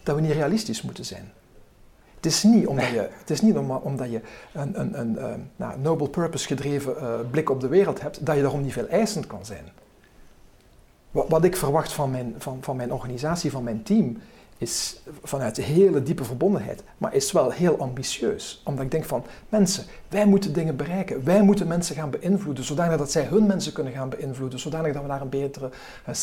[0.04, 1.32] dat we niet realistisch moeten zijn.
[2.20, 4.22] Het is niet omdat je, het is niet omdat je
[4.54, 8.36] een, een, een, een nou, noble purpose gedreven uh, blik op de wereld hebt, dat
[8.36, 9.64] je daarom niet veel eisend kan zijn.
[11.12, 14.18] Wat, wat ik verwacht van mijn, van, van mijn organisatie, van mijn team,
[14.60, 18.62] is vanuit een hele diepe verbondenheid, maar is wel heel ambitieus.
[18.66, 21.24] Omdat ik denk van, mensen, wij moeten dingen bereiken.
[21.24, 25.02] Wij moeten mensen gaan beïnvloeden, zodanig dat zij hun mensen kunnen gaan beïnvloeden, zodanig dat
[25.02, 25.70] we naar een betere
[26.10, 26.16] uh,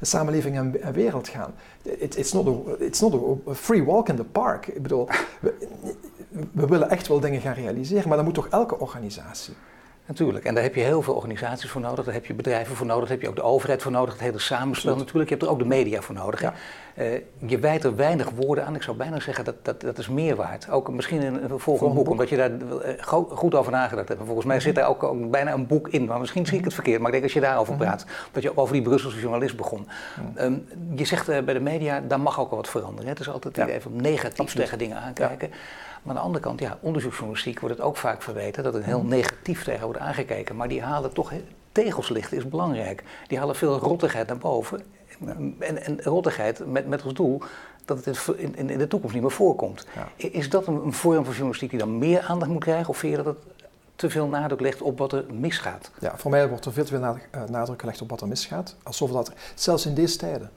[0.00, 1.54] samenleving en, wereld gaan.
[1.82, 3.14] It, it's, not a, it's not
[3.48, 4.66] a free walk in the park.
[4.66, 5.08] Ik bedoel,
[5.40, 5.54] we,
[6.52, 9.54] we willen echt wel dingen gaan realiseren, maar dan moet toch elke organisatie
[10.06, 12.86] Natuurlijk, en daar heb je heel veel organisaties voor nodig, daar heb je bedrijven voor
[12.86, 15.28] nodig, daar heb je ook de overheid voor nodig, het hele samenspel natuurlijk.
[15.28, 16.40] Je hebt er ook de media voor nodig.
[16.40, 16.54] Ja.
[16.98, 20.08] Uh, je wijt er weinig woorden aan, ik zou bijna zeggen dat dat, dat is
[20.08, 20.70] meer waard.
[20.70, 24.20] Ook misschien in een volgend boek, omdat je daar uh, goed over nagedacht hebt.
[24.24, 26.74] Volgens mij zit daar ook, ook, bijna een boek in, maar misschien zie ik het
[26.74, 26.98] verkeerd.
[26.98, 27.82] Maar ik denk als je daarover mhm.
[27.82, 29.88] praat, dat je ook over die Brusselse journalist begon.
[30.38, 33.04] Um, je zegt uh, bij de media, daar mag ook wel wat veranderen.
[33.04, 33.10] Hè?
[33.10, 33.66] Het is altijd ja.
[33.66, 34.64] even negatief Absoluut.
[34.64, 35.50] tegen dingen aankijken.
[36.04, 38.98] Maar aan de andere kant, ja, onderzoeksjournalistiek wordt het ook vaak verweten dat er heel
[38.98, 39.08] mhm.
[39.08, 40.56] negatief tegen wordt aangekeken.
[40.56, 41.32] Maar die halen toch,
[41.72, 43.02] tegels lichten is belangrijk.
[43.26, 44.82] Die halen veel rottigheid naar boven.
[45.58, 47.42] En, en rottigheid met, met als doel
[47.84, 49.86] dat het in, in, in de toekomst niet meer voorkomt.
[50.16, 52.88] Is dat een, een, vorm van journalistiek die dan meer aandacht moet krijgen?
[52.88, 53.44] Of vind je dat het
[53.96, 55.90] te veel nadruk legt op wat er misgaat?
[56.00, 58.76] Ja, voor mij wordt er veel te veel eh, nadruk gelegd op wat er misgaat.
[58.82, 60.50] Alsof dat, zelfs in deze tijden,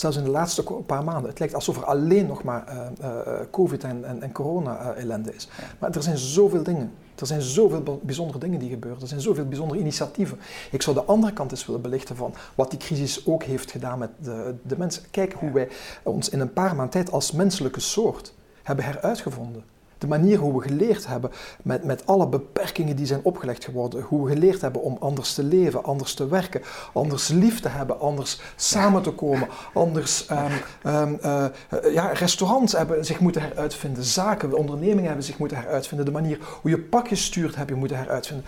[0.00, 1.30] zelfs in de laatste paar maanden.
[1.30, 5.48] Het lijkt alsof er alleen nog maar uh, uh, COVID en, en, en corona-ellende is.
[5.78, 6.92] Maar er zijn zoveel dingen.
[7.14, 9.00] Er zijn zoveel bijzondere dingen die gebeuren.
[9.00, 10.38] Er zijn zoveel bijzondere initiatieven.
[10.70, 13.98] Ik zou de andere kant eens willen belichten van wat die crisis ook heeft gedaan
[13.98, 15.02] met de, de mensen.
[15.10, 15.68] Kijk hoe wij
[16.02, 19.64] ons in een paar maanden tijd als menselijke soort hebben heruitgevonden.
[20.00, 21.30] De manier hoe we geleerd hebben,
[21.62, 25.42] met, met alle beperkingen die zijn opgelegd geworden, hoe we geleerd hebben om anders te
[25.42, 30.38] leven, anders te werken, anders lief te hebben, anders samen te komen, anders um,
[30.92, 31.44] um, uh,
[31.92, 36.70] ja, restaurants hebben zich moeten heruitvinden, zaken, ondernemingen hebben zich moeten heruitvinden, de manier hoe
[36.70, 38.46] je pakjes stuurt heb je moeten heruitvinden.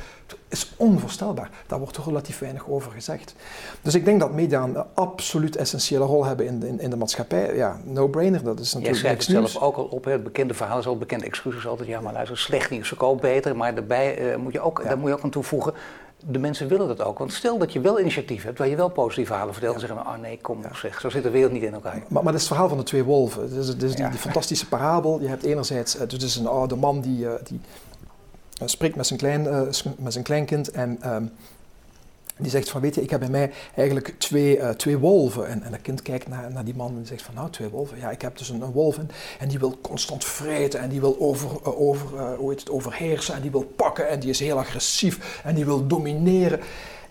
[0.53, 1.51] Is onvoorstelbaar.
[1.67, 3.35] Daar wordt er relatief weinig over gezegd.
[3.83, 6.97] Dus ik denk dat media een absoluut essentiële rol hebben in de, in, in de
[6.97, 7.57] maatschappij.
[7.57, 10.79] Ja, no-brainer, dat is natuurlijk Jij schrijft het zelf ook al op, het bekende verhaal
[10.79, 11.89] is al bekende excuses altijd.
[11.89, 15.09] Ja, maar luister, slecht nieuws verkoopt beter, maar daarbij uh, moet je ook, daar moet
[15.09, 15.75] je ook aan toevoegen
[16.27, 17.19] de mensen willen dat ook.
[17.19, 20.07] Want stel dat je wel initiatief hebt waar je wel positieve verhalen vertelt, dan zeggen
[20.07, 20.75] oh nee, kom ja.
[20.75, 22.03] zeg, zo zit de wereld niet in elkaar.
[22.09, 23.55] Maar, maar dat is het verhaal van de twee wolven.
[23.55, 25.21] Dus, dus die, die, fantastische parabel.
[25.21, 27.61] Je hebt enerzijds, het is een oude man die, die
[28.65, 29.43] spreekt met zijn, klein,
[29.99, 31.31] met zijn kleinkind en um,
[32.37, 35.49] die zegt van, weet je, ik heb bij mij eigenlijk twee, uh, twee wolven.
[35.49, 37.99] En, en dat kind kijkt naar, naar die man en zegt van, nou, twee wolven.
[37.99, 41.01] Ja, ik heb dus een, een wolf en, en, die wil constant vreten en die
[41.01, 44.59] wil over, over, hoe heet het, overheersen en die wil pakken en die is heel
[44.59, 46.61] agressief en die wil domineren.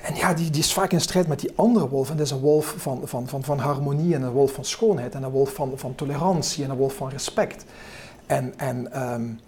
[0.02, 2.10] En ja, die, die is vaak in strijd met die andere wolf.
[2.10, 5.16] En dat is een wolf van, van, van, van harmonie en een wolf van schoonheid
[5.16, 7.66] en een wolf van, van tolerantie en een wolf van respect.
[8.26, 9.40] En, en um,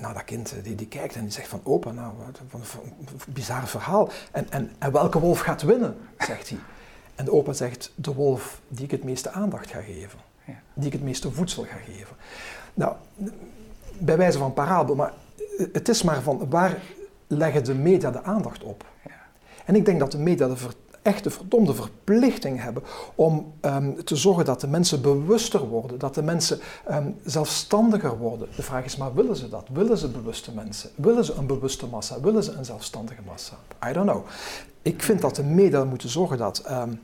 [0.00, 3.68] nou, dat kind die, die kijkt en die zegt van opa, nou, wat een, bizar
[3.68, 4.10] verhaal.
[4.30, 6.58] En, en, en welke wolf gaat winnen, zegt hij.
[7.14, 10.18] En de opa zegt, de wolf die ik het meeste aandacht ga geven.
[10.44, 10.54] Ja.
[10.74, 12.16] Die ik het meeste voedsel ga geven.
[12.74, 12.94] Nou,
[13.98, 15.12] bij wijze van parabel, maar
[15.72, 16.78] het is maar van waar
[17.26, 18.84] leggen de media de aandacht op?
[19.04, 19.22] Ja.
[19.64, 20.56] En ik denk dat de media de
[21.08, 22.82] echt de verdomde verplichting hebben
[23.14, 26.58] om um, te zorgen dat de mensen bewuster worden, dat de mensen
[26.90, 28.48] um, zelfstandiger worden.
[28.56, 29.66] De vraag is maar, willen ze dat?
[29.72, 30.90] Willen ze bewuste mensen?
[30.94, 32.20] Willen ze een bewuste massa?
[32.20, 33.54] Willen ze een zelfstandige massa?
[33.88, 34.26] I don't know.
[34.82, 36.64] Ik vind dat de media moeten zorgen dat...
[36.70, 37.00] Um,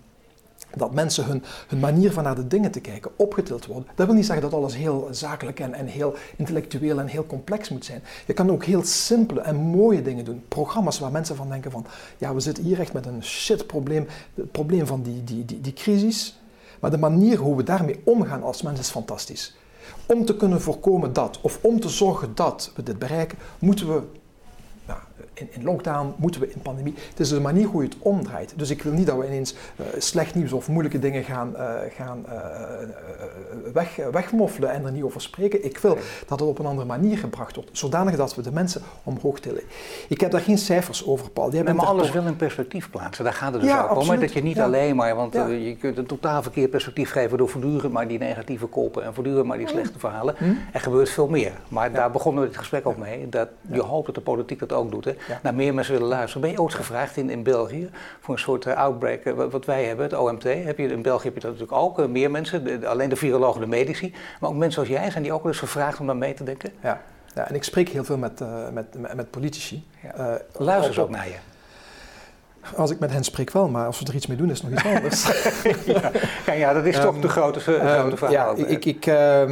[0.76, 3.88] dat mensen hun, hun manier van naar de dingen te kijken opgetild worden.
[3.94, 7.68] Dat wil niet zeggen dat alles heel zakelijk en, en heel intellectueel en heel complex
[7.68, 8.02] moet zijn.
[8.26, 10.44] Je kan ook heel simpele en mooie dingen doen.
[10.48, 11.86] Programma's waar mensen van denken van,
[12.18, 14.06] ja, we zitten hier echt met een shit probleem.
[14.34, 16.38] Het probleem van die, die, die, die crisis.
[16.80, 19.56] Maar de manier hoe we daarmee omgaan als mens is fantastisch.
[20.06, 24.02] Om te kunnen voorkomen dat, of om te zorgen dat we dit bereiken, moeten we
[25.34, 26.94] in, in, lockdown, moeten we in pandemie.
[27.08, 28.52] Het is de manier hoe je het omdraait.
[28.56, 31.74] Dus ik wil niet dat we ineens uh, slecht nieuws of moeilijke dingen gaan, uh,
[31.96, 32.34] gaan uh,
[33.72, 35.64] weg, wegmoffelen en er niet over spreken.
[35.64, 38.82] Ik wil dat het op een andere manier gebracht wordt, zodanig dat we de mensen
[39.02, 39.62] omhoog tillen.
[40.08, 41.50] Ik heb daar geen cijfers over, Paul.
[41.50, 42.12] Nee, maar alles toch...
[42.12, 43.24] wil in perspectief plaatsen.
[43.24, 44.20] Daar gaat het dus ja, ook om.
[44.20, 44.64] Dat je niet ja.
[44.64, 45.46] alleen maar, want ja.
[45.46, 49.46] je kunt een totaal verkeerd perspectief geven door voortdurend maar die negatieve koppen en voortdurend
[49.46, 50.34] maar die slechte verhalen.
[50.38, 50.44] Hm?
[50.72, 51.52] Er gebeurt veel meer.
[51.68, 53.28] Maar daar begonnen we het gesprek ook mee.
[53.28, 55.04] Dat je hoopt dat de politiek dat ook doet.
[55.04, 55.12] Hè?
[55.28, 55.40] Ja.
[55.42, 56.40] naar meer mensen willen luisteren.
[56.40, 59.84] Ben je ooit gevraagd in, in België voor een soort uh, outbreak, uh, wat wij
[59.84, 60.42] hebben, het OMT?
[60.42, 63.16] Heb je, in België heb je dat natuurlijk ook, uh, meer mensen, de, alleen de
[63.16, 66.06] virologen, de medici, maar ook mensen zoals jij, zijn die ook wel eens gevraagd om
[66.06, 66.70] daar mee te denken?
[66.82, 67.00] Ja,
[67.34, 68.40] ja en ik spreek heel veel met,
[68.72, 69.86] met, met, met, politici.
[70.02, 70.40] Ja.
[70.52, 71.53] Luisteren ze ook naar je?
[72.76, 74.72] Als ik met hen spreek wel, maar als we er iets mee doen is nog
[74.72, 75.26] iets anders.
[76.46, 78.30] ja, ja, dat is toch um, de grote, grote vraag.
[78.30, 79.42] Ja, ik, ik, uh,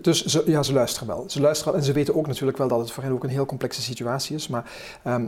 [0.00, 1.24] dus ze, ja, ze luisteren wel.
[1.26, 3.30] Ze luisteren wel en ze weten ook natuurlijk wel dat het voor hen ook een
[3.30, 4.48] heel complexe situatie is.
[4.48, 4.64] Maar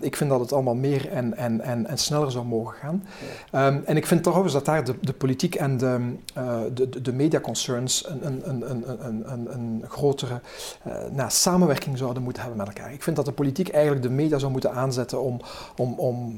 [0.00, 3.04] ik vind dat het allemaal meer en, en, en, en sneller zou mogen gaan.
[3.50, 3.80] Ja.
[3.84, 7.40] En ik vind trouwens dat daar de, de politiek en de, uh, de, de media
[7.40, 10.40] concerns een, een, een, een, een, een grotere
[10.86, 12.92] uh, nou, samenwerking zouden moeten hebben met elkaar.
[12.92, 15.40] Ik vind dat de politiek eigenlijk de media zou moeten aanzetten om,
[15.76, 16.31] om, om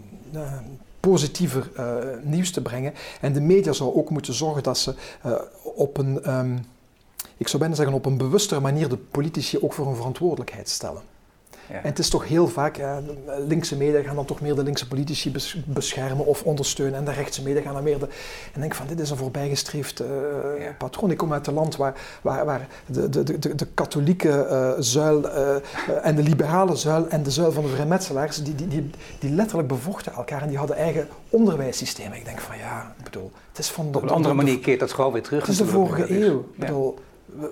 [1.01, 2.93] positiever uh, nieuws te brengen.
[3.21, 4.95] En de media zou ook moeten zorgen dat ze
[5.27, 5.33] uh,
[5.63, 6.67] op een, um,
[7.37, 11.03] ik zou bijna zeggen, op een bewustere manier de politici ook voor hun verantwoordelijkheid stellen.
[11.69, 12.97] En het is toch heel vaak, uh,
[13.47, 15.33] linkse media gaan dan toch meer de linkse politici
[15.65, 18.09] beschermen of ondersteunen en de rechtse media gaan dan meer de...
[18.53, 20.07] En denk van, dit is een voorbijgestreefd uh,
[20.79, 21.11] patroon.
[21.11, 25.29] Ik kom uit een land waar, waar, waar de, de, de, de katholieke uh, zuil
[26.03, 29.69] en de liberale zuil en de zuil van de vrijmetselaars, die, die, die, die letterlijk
[29.69, 32.17] bevochten elkaar en die hadden eigen onderwijssystemen.
[32.19, 33.93] Ik denk van, ja, ik bedoel, het is van...
[33.93, 35.41] De, Op een andere manier keert dat gewoon weer terug.
[35.41, 36.39] Het is de vorige eeuw.
[36.41, 36.99] Ik bedoel,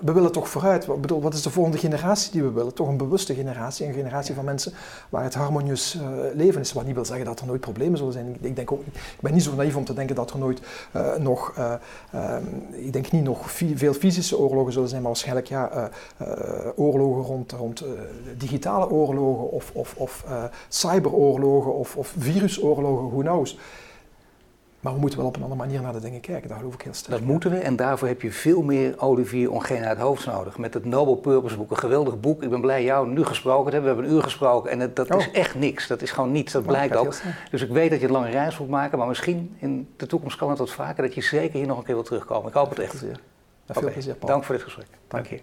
[0.01, 0.87] we willen toch vooruit.
[0.87, 2.73] Ik bedoel, wat is de volgende generatie die we willen?
[2.73, 4.73] Toch een bewuste generatie, een generatie van mensen
[5.09, 6.01] waar het harmonieus uh,
[6.33, 6.73] leven is.
[6.73, 8.37] Wat niet wil zeggen dat er nooit problemen zullen zijn.
[8.41, 10.61] Ik, denk ook, ik ben niet zo naïef om te denken dat er nooit
[10.95, 12.35] uh, nog, uh,
[12.71, 15.89] ik denk niet nog veel fysische oorlogen zullen zijn, maar waarschijnlijk ja,
[16.75, 17.83] oorlogen rond, rond
[18.37, 20.25] digitale oorlogen of, of, of
[20.67, 23.57] cyberoorlogen of, of virusoorlogen, who knows.
[24.83, 26.81] Maar we moeten wel op een andere manier naar de dingen kijken, daar geloof ik
[26.81, 27.17] heel sterk.
[27.17, 30.57] Dat moeten we en daarvoor heb je veel meer Olivier Ongena het hoofd nodig.
[30.57, 32.43] Met het Nobel Purpose boek, een geweldig boek.
[32.43, 33.89] Ik ben blij jou nu gesproken te hebben.
[33.89, 35.19] We hebben een uur gesproken en het, dat oh.
[35.19, 35.87] is echt niks.
[35.87, 37.15] Dat is gewoon niets, dat blijkt ook.
[37.51, 40.37] Dus ik weet dat je een lange reis moet maken, maar misschien in de toekomst
[40.37, 42.47] kan het wat vaker dat je zeker hier nog een keer wil terugkomen.
[42.47, 43.05] Ik hoop het echt.
[43.65, 44.31] Veel plezier Paul.
[44.31, 44.87] Dank voor dit gesprek.
[45.07, 45.39] Dank je.